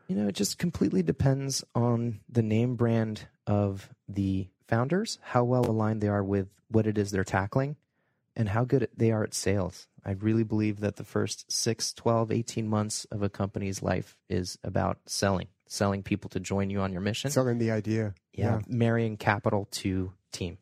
You 0.08 0.16
know, 0.16 0.28
it 0.28 0.36
just 0.36 0.58
completely 0.58 1.04
depends 1.04 1.64
on 1.76 2.22
the 2.30 2.42
name 2.42 2.76
brand 2.76 3.28
of 3.46 3.90
the 4.08 4.48
founders, 4.68 5.20
how 5.22 5.44
well 5.44 5.66
aligned 5.66 6.02
they 6.02 6.08
are 6.08 6.24
with 6.24 6.48
what 6.70 6.88
it 6.88 6.98
is 6.98 7.12
they're 7.12 7.24
tackling, 7.24 7.76
and 8.36 8.50
how 8.50 8.64
good 8.64 8.88
they 8.96 9.12
are 9.12 9.24
at 9.24 9.34
sales. 9.34 9.88
I 10.06 10.12
really 10.12 10.44
believe 10.44 10.80
that 10.80 10.96
the 10.96 11.04
first 11.04 11.52
6, 11.52 11.94
12, 11.94 12.32
18 12.32 12.68
months 12.68 13.06
of 13.12 13.22
a 13.22 13.30
company's 13.30 13.82
life 13.82 14.16
is 14.30 14.58
about 14.64 15.00
selling, 15.06 15.48
selling 15.68 16.04
people 16.04 16.30
to 16.30 16.40
join 16.40 16.70
you 16.70 16.80
on 16.80 16.94
your 16.94 17.02
mission. 17.02 17.30
Selling 17.30 17.58
the 17.58 17.72
idea. 17.72 18.14
yeah, 18.32 18.62
marrying 18.68 19.18
capital 19.18 19.68
to 19.72 20.14
team. 20.32 20.58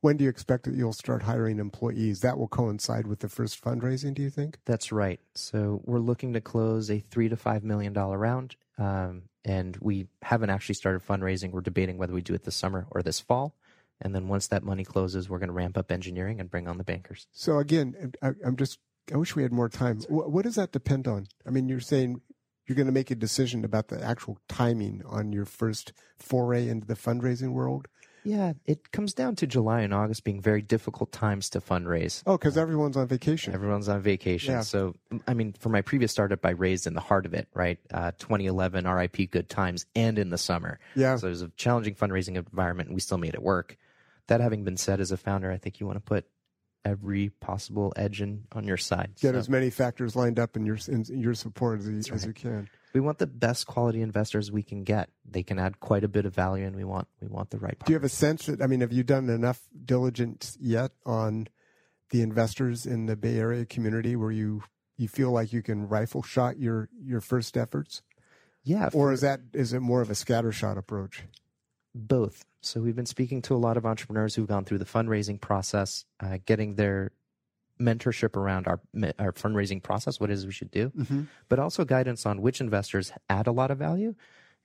When 0.00 0.16
do 0.16 0.24
you 0.24 0.30
expect 0.30 0.64
that 0.64 0.74
you'll 0.74 0.94
start 0.94 1.22
hiring 1.22 1.58
employees? 1.58 2.20
That 2.20 2.38
will 2.38 2.48
coincide 2.48 3.06
with 3.06 3.20
the 3.20 3.28
first 3.28 3.62
fundraising. 3.62 4.14
Do 4.14 4.22
you 4.22 4.30
think? 4.30 4.58
That's 4.64 4.92
right. 4.92 5.20
So 5.34 5.82
we're 5.84 5.98
looking 5.98 6.32
to 6.32 6.40
close 6.40 6.90
a 6.90 7.00
three 7.00 7.28
to 7.28 7.36
five 7.36 7.64
million 7.64 7.92
dollar 7.92 8.16
round, 8.16 8.56
um, 8.78 9.24
and 9.44 9.76
we 9.80 10.06
haven't 10.22 10.50
actually 10.50 10.76
started 10.76 11.06
fundraising. 11.06 11.50
We're 11.50 11.60
debating 11.60 11.98
whether 11.98 12.14
we 12.14 12.22
do 12.22 12.34
it 12.34 12.44
this 12.44 12.56
summer 12.56 12.86
or 12.90 13.02
this 13.02 13.20
fall. 13.20 13.54
And 14.00 14.14
then 14.14 14.28
once 14.28 14.48
that 14.48 14.62
money 14.62 14.84
closes, 14.84 15.28
we're 15.28 15.38
going 15.38 15.48
to 15.48 15.54
ramp 15.54 15.76
up 15.76 15.92
engineering 15.92 16.40
and 16.40 16.50
bring 16.50 16.66
on 16.66 16.78
the 16.78 16.84
bankers. 16.84 17.26
So 17.32 17.58
again, 17.58 18.12
I, 18.22 18.30
I'm 18.44 18.56
just. 18.56 18.78
I 19.12 19.16
wish 19.16 19.34
we 19.34 19.42
had 19.42 19.52
more 19.52 19.68
time. 19.68 20.00
What, 20.08 20.30
what 20.30 20.44
does 20.44 20.54
that 20.54 20.72
depend 20.72 21.08
on? 21.08 21.26
I 21.44 21.50
mean, 21.50 21.68
you're 21.68 21.80
saying 21.80 22.20
you're 22.66 22.76
going 22.76 22.86
to 22.86 22.92
make 22.92 23.10
a 23.10 23.16
decision 23.16 23.64
about 23.64 23.88
the 23.88 24.00
actual 24.02 24.38
timing 24.48 25.02
on 25.04 25.32
your 25.32 25.44
first 25.44 25.92
foray 26.16 26.68
into 26.68 26.86
the 26.86 26.94
fundraising 26.94 27.50
world. 27.52 27.88
Yeah, 28.24 28.52
it 28.66 28.92
comes 28.92 29.14
down 29.14 29.36
to 29.36 29.46
July 29.46 29.80
and 29.80 29.94
August 29.94 30.24
being 30.24 30.40
very 30.40 30.62
difficult 30.62 31.12
times 31.12 31.50
to 31.50 31.60
fundraise. 31.60 32.22
Oh, 32.26 32.36
because 32.36 32.56
everyone's 32.56 32.96
on 32.96 33.06
vacation. 33.06 33.54
Everyone's 33.54 33.88
on 33.88 34.02
vacation. 34.02 34.54
Yeah. 34.54 34.60
So, 34.60 34.96
I 35.26 35.34
mean, 35.34 35.54
for 35.58 35.68
my 35.68 35.82
previous 35.82 36.12
startup, 36.12 36.44
I 36.44 36.50
raised 36.50 36.86
in 36.86 36.94
the 36.94 37.00
heart 37.00 37.26
of 37.26 37.34
it, 37.34 37.48
right? 37.54 37.78
Uh, 37.92 38.12
2011 38.18 38.86
RIP 38.86 39.30
Good 39.30 39.48
Times 39.48 39.86
and 39.94 40.18
in 40.18 40.30
the 40.30 40.38
summer. 40.38 40.78
Yeah. 40.94 41.16
So 41.16 41.26
it 41.26 41.30
was 41.30 41.42
a 41.42 41.48
challenging 41.56 41.94
fundraising 41.94 42.36
environment 42.36 42.88
and 42.88 42.94
we 42.94 43.00
still 43.00 43.18
made 43.18 43.34
it 43.34 43.42
work. 43.42 43.76
That 44.26 44.40
having 44.40 44.64
been 44.64 44.76
said, 44.76 45.00
as 45.00 45.10
a 45.10 45.16
founder, 45.16 45.50
I 45.50 45.56
think 45.56 45.80
you 45.80 45.86
want 45.86 45.96
to 45.96 46.02
put 46.02 46.26
every 46.84 47.30
possible 47.40 47.92
edge 47.96 48.22
in 48.22 48.44
on 48.52 48.64
your 48.64 48.76
side. 48.76 49.12
Get 49.20 49.32
So 49.32 49.38
as 49.38 49.48
many 49.48 49.70
factors 49.70 50.16
lined 50.16 50.38
up 50.38 50.56
in 50.56 50.64
your 50.64 50.78
in 50.88 51.04
your 51.08 51.34
support 51.34 51.80
as, 51.80 51.88
you, 51.88 51.98
as 51.98 52.10
right. 52.10 52.26
you 52.26 52.32
can. 52.32 52.68
We 52.92 53.00
want 53.00 53.18
the 53.18 53.26
best 53.26 53.66
quality 53.66 54.02
investors 54.02 54.50
we 54.50 54.62
can 54.62 54.84
get. 54.84 55.10
They 55.24 55.42
can 55.42 55.58
add 55.58 55.80
quite 55.80 56.04
a 56.04 56.08
bit 56.08 56.26
of 56.26 56.34
value 56.34 56.64
and 56.66 56.74
we 56.76 56.84
want 56.84 57.08
we 57.20 57.28
want 57.28 57.50
the 57.50 57.58
right 57.58 57.76
Do 57.84 57.92
you 57.92 57.96
have 57.96 58.04
a 58.04 58.08
sense 58.08 58.46
that 58.46 58.60
I 58.62 58.66
mean, 58.66 58.80
have 58.80 58.92
you 58.92 59.02
done 59.02 59.28
enough 59.28 59.68
diligence 59.84 60.56
yet 60.60 60.92
on 61.06 61.48
the 62.10 62.22
investors 62.22 62.86
in 62.86 63.06
the 63.06 63.16
Bay 63.16 63.38
Area 63.38 63.64
community 63.64 64.16
where 64.16 64.32
you 64.32 64.62
you 64.96 65.08
feel 65.08 65.30
like 65.30 65.52
you 65.52 65.62
can 65.62 65.88
rifle 65.88 66.22
shot 66.22 66.58
your 66.58 66.88
your 67.02 67.20
first 67.20 67.56
efforts, 67.56 68.02
Yeah, 68.64 68.90
or 68.92 69.12
is 69.12 69.20
that 69.22 69.40
is 69.52 69.72
it 69.72 69.80
more 69.80 70.00
of 70.02 70.10
a 70.10 70.14
scattershot 70.14 70.76
approach? 70.76 71.24
both. 71.94 72.44
So 72.62 72.80
we've 72.80 72.94
been 72.94 73.06
speaking 73.06 73.42
to 73.42 73.54
a 73.54 73.58
lot 73.58 73.76
of 73.76 73.84
entrepreneurs 73.84 74.34
who've 74.34 74.46
gone 74.46 74.64
through 74.64 74.78
the 74.78 74.84
fundraising 74.84 75.40
process, 75.40 76.04
uh, 76.20 76.38
getting 76.46 76.76
their 76.76 77.10
mentorship 77.80 78.36
around 78.36 78.66
our 78.68 78.80
our 79.18 79.32
fundraising 79.32 79.82
process, 79.82 80.20
what 80.20 80.30
it 80.30 80.34
is 80.34 80.46
we 80.46 80.52
should 80.52 80.70
do, 80.70 80.90
Mm-hmm. 80.90 81.22
but 81.48 81.58
also 81.58 81.84
guidance 81.84 82.26
on 82.26 82.42
which 82.42 82.60
investors 82.60 83.12
add 83.28 83.46
a 83.46 83.52
lot 83.52 83.70
of 83.70 83.78
value, 83.78 84.14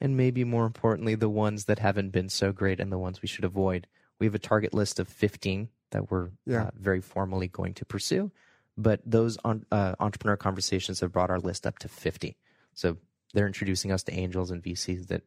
and 0.01 0.17
maybe 0.17 0.43
more 0.43 0.65
importantly, 0.65 1.15
the 1.15 1.30
ones 1.30 1.65
that 1.65 1.80
haven't 1.80 2.10
been 2.10 2.30
so 2.30 2.51
great 2.51 2.80
and 2.80 2.91
the 2.91 2.97
ones 2.97 3.21
we 3.21 3.28
should 3.28 3.45
avoid. 3.45 3.88
We 4.19 4.25
have 4.25 4.36
a 4.36 4.39
target 4.39 4.73
list 4.73 4.99
of 4.99 5.08
15 5.08 5.69
that 5.91 6.12
we're 6.12 6.30
Yeah. 6.45 6.63
uh, 6.65 6.71
very 6.78 7.01
formally 7.01 7.47
going 7.47 7.73
to 7.75 7.86
pursue, 7.86 8.32
but 8.78 8.99
those 9.06 9.38
on, 9.45 9.65
uh, 9.71 9.95
entrepreneur 9.99 10.38
conversations 10.38 10.99
have 10.99 11.12
brought 11.12 11.30
our 11.30 11.39
list 11.39 11.65
up 11.65 11.80
to 11.80 11.88
50. 11.88 12.36
So 12.73 12.97
they're 13.34 13.47
introducing 13.47 13.91
us 13.91 14.04
to 14.04 14.13
angels 14.13 14.51
and 14.51 14.62
VCs 14.63 15.08
that, 15.08 15.21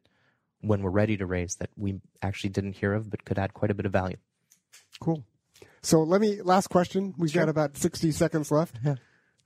when 0.61 0.81
we're 0.83 0.89
ready 0.91 1.15
to 1.17 1.25
raise, 1.25 1.55
that 1.55 1.69
we 1.77 2.01
actually 2.21 2.49
didn't 2.49 2.73
hear 2.73 2.93
of, 2.93 3.09
but 3.09 3.23
could 3.25 3.39
add 3.39 3.53
quite 3.53 3.71
a 3.71 3.73
bit 3.73 3.85
of 3.85 3.93
value. 3.93 4.17
Cool. 4.99 5.23
So 5.81 6.03
let 6.03 6.21
me 6.21 6.41
last 6.41 6.67
question. 6.67 7.13
We've 7.17 7.33
got 7.33 7.49
about 7.49 7.77
sixty 7.77 8.11
seconds 8.11 8.51
left. 8.51 8.79
Yeah. 8.83 8.95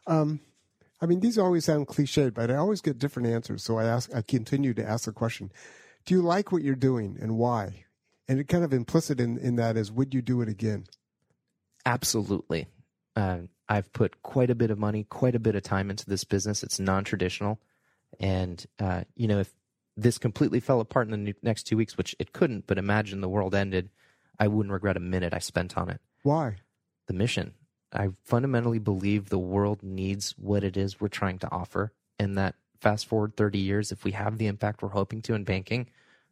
Um, 0.07 0.39
I 1.01 1.05
mean, 1.05 1.19
these 1.19 1.37
always 1.37 1.65
sound 1.65 1.87
cliched, 1.87 2.33
but 2.33 2.49
I 2.49 2.55
always 2.55 2.81
get 2.81 2.97
different 2.97 3.27
answers. 3.27 3.63
So 3.63 3.77
I 3.77 3.85
ask, 3.85 4.13
I 4.15 4.21
continue 4.21 4.73
to 4.73 4.87
ask 4.87 5.05
the 5.05 5.11
question: 5.11 5.51
Do 6.05 6.13
you 6.13 6.21
like 6.21 6.51
what 6.51 6.63
you're 6.63 6.75
doing, 6.75 7.17
and 7.21 7.37
why? 7.37 7.85
And 8.27 8.39
it 8.39 8.47
kind 8.47 8.63
of 8.63 8.73
implicit 8.73 9.19
in, 9.19 9.37
in 9.37 9.57
that 9.57 9.75
is, 9.75 9.91
would 9.91 10.13
you 10.13 10.21
do 10.21 10.41
it 10.41 10.47
again? 10.47 10.85
Absolutely. 11.85 12.67
Uh, 13.15 13.39
I've 13.67 13.91
put 13.91 14.23
quite 14.23 14.49
a 14.49 14.55
bit 14.55 14.71
of 14.71 14.79
money, 14.79 15.03
quite 15.03 15.35
a 15.35 15.39
bit 15.39 15.55
of 15.55 15.63
time 15.63 15.89
into 15.89 16.05
this 16.05 16.23
business. 16.23 16.63
It's 16.63 16.79
non 16.79 17.03
traditional. 17.03 17.59
And, 18.19 18.65
uh, 18.79 19.03
you 19.15 19.27
know, 19.27 19.39
if 19.39 19.53
this 19.97 20.17
completely 20.17 20.59
fell 20.59 20.79
apart 20.79 21.09
in 21.09 21.25
the 21.25 21.35
next 21.41 21.63
two 21.63 21.77
weeks, 21.77 21.97
which 21.97 22.15
it 22.19 22.33
couldn't, 22.33 22.67
but 22.67 22.77
imagine 22.77 23.21
the 23.21 23.29
world 23.29 23.55
ended, 23.55 23.89
I 24.39 24.47
wouldn't 24.47 24.73
regret 24.73 24.97
a 24.97 25.01
minute 25.01 25.33
I 25.33 25.39
spent 25.39 25.77
on 25.77 25.89
it. 25.89 25.99
Why? 26.23 26.57
The 27.07 27.13
mission. 27.13 27.53
I 27.91 28.09
fundamentally 28.23 28.79
believe 28.79 29.29
the 29.29 29.37
world 29.37 29.83
needs 29.83 30.31
what 30.37 30.63
it 30.63 30.75
is 30.75 30.99
we're 30.99 31.09
trying 31.09 31.37
to 31.39 31.51
offer. 31.51 31.93
And 32.17 32.37
that 32.37 32.55
fast 32.79 33.05
forward 33.05 33.37
30 33.37 33.59
years, 33.59 33.91
if 33.91 34.03
we 34.03 34.11
have 34.11 34.37
the 34.37 34.47
impact 34.47 34.81
we're 34.81 34.89
hoping 34.89 35.21
to 35.23 35.35
in 35.35 35.43
banking, 35.43 35.89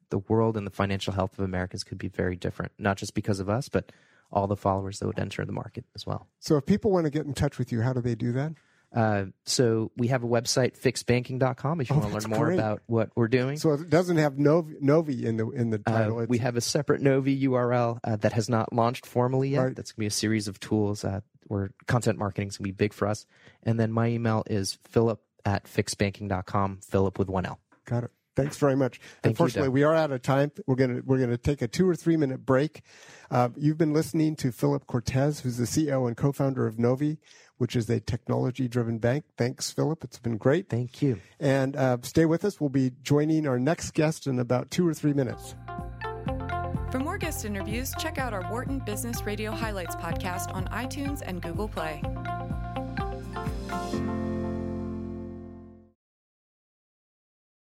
the 0.10 0.18
world 0.18 0.58
and 0.58 0.66
the 0.66 0.72
financial 0.72 1.14
health 1.14 1.38
of 1.38 1.46
Americans 1.46 1.84
could 1.84 1.98
be 1.98 2.08
very 2.08 2.36
different, 2.36 2.72
not 2.80 2.98
just 2.98 3.14
because 3.14 3.40
of 3.40 3.50
us, 3.50 3.70
but 3.70 3.92
all 4.32 4.48
the 4.48 4.56
followers 4.56 5.00
that 5.00 5.08
would 5.08 5.20
enter 5.20 5.46
the 5.46 5.52
market 5.52 5.86
as 5.94 6.06
well. 6.06 6.28
So 6.40 6.56
if 6.58 6.66
people 6.66 6.92
want 6.92 7.06
to 7.06 7.10
get 7.10 7.26
in 7.26 7.34
touch 7.34 7.58
with 7.58 7.72
you, 7.72 7.82
how 7.82 7.94
do 7.94 8.02
they 8.02 8.16
do 8.16 8.32
that? 8.34 8.54
Uh, 8.94 9.26
so 9.46 9.92
we 9.96 10.08
have 10.08 10.24
a 10.24 10.28
website, 10.28 10.78
fixbanking.com, 10.78 11.80
if 11.82 11.90
you 11.90 11.96
Oh, 11.96 12.00
want 12.00 12.12
to 12.12 12.20
learn 12.28 12.30
more 12.38 12.46
great. 12.48 12.60
about 12.60 12.82
what 12.88 13.10
we're 13.16 13.28
doing. 13.30 13.58
So 13.58 13.72
it 13.74 13.90
doesn't 13.90 14.18
have 14.18 14.38
Novi, 14.38 14.76
Novi 14.82 15.26
in 15.26 15.38
the 15.38 15.50
in 15.52 15.70
the 15.70 15.82
Uh, 15.86 15.92
title. 15.92 16.26
we 16.28 16.40
have 16.40 16.58
a 16.58 16.62
separate 16.62 17.02
Novi 17.02 17.48
URL 17.48 18.00
uh, 18.04 18.16
that 18.18 18.34
has 18.34 18.50
not 18.50 18.74
launched 18.74 19.06
formally 19.06 19.50
yet. 19.50 19.62
Right. 19.62 19.76
That's 19.76 19.92
going 19.92 19.96
to 19.96 20.00
be 20.02 20.06
a 20.08 20.12
series 20.12 20.48
of 20.48 20.60
tools 20.60 21.04
uh, 21.06 21.22
where 21.48 21.72
content 21.88 22.18
marketing 22.20 22.50
is 22.50 22.58
going 22.58 22.66
to 22.66 22.74
be 22.74 22.76
big 22.76 22.94
for 22.94 23.08
us. 23.08 23.26
And 23.64 23.80
then 23.80 23.92
my 23.92 24.08
email 24.08 24.44
is 24.48 24.78
philip 24.90 25.22
at 25.46 25.64
fixbanking.com, 25.66 26.80
Philip 26.84 27.18
with 27.18 27.30
one 27.30 27.46
L. 27.46 27.60
got 27.86 28.04
it. 28.04 28.12
Thanks 28.34 28.56
very 28.58 28.78
much. 28.78 29.00
Thank 29.22 29.34
Unfortunately, 29.34 29.68
you, 29.68 29.72
we 29.74 29.84
are 29.84 29.94
out 29.94 30.12
of 30.12 30.22
time. 30.22 30.54
We're 30.66 30.76
gonna 30.76 31.02
we're 31.06 31.18
gonna 31.20 31.36
take 31.38 31.62
a 31.62 31.68
two 31.68 31.88
or 31.88 31.96
three 31.96 32.16
minute 32.16 32.46
break. 32.46 32.82
Uh, 33.30 33.50
you've 33.58 33.78
been 33.78 33.92
listening 33.92 34.38
to 34.38 34.54
Philip 34.54 34.88
Cortes, 34.88 35.42
who's 35.42 35.58
the 35.58 35.66
CEO 35.66 36.08
and 36.08 36.16
co-founder 36.16 36.66
of 36.66 36.80
Novi, 36.80 37.20
which 37.62 37.76
is 37.76 37.88
a 37.92 38.00
technology 38.00 38.68
driven 38.68 38.98
bank. 38.98 39.24
Thanks, 39.38 39.70
Philip. 39.70 40.04
It's 40.04 40.18
been 40.18 40.38
great. 40.38 40.68
Thank 40.68 41.00
you. 41.04 41.20
And 41.40 41.76
uh, 41.76 41.98
stay 42.02 42.26
with 42.26 42.44
us. 42.44 42.60
We'll 42.60 42.72
be 42.72 42.92
joining 43.04 43.46
our 43.46 43.60
next 43.60 43.92
guest 43.92 44.26
in 44.26 44.40
about 44.40 44.72
two 44.72 44.88
or 44.88 44.96
three 44.96 45.14
minutes. 45.14 45.54
For 46.90 46.98
more 46.98 47.20
guest 47.20 47.46
interviews, 47.46 47.94
check 48.00 48.18
out 48.18 48.34
our 48.34 48.42
Wharton 48.50 48.80
Business 48.80 49.22
Radio 49.28 49.52
Highlights 49.52 49.96
podcast 49.96 50.52
on 50.56 50.66
iTunes 50.70 51.22
and 51.24 51.40
Google 51.40 51.68
Play. 51.68 52.02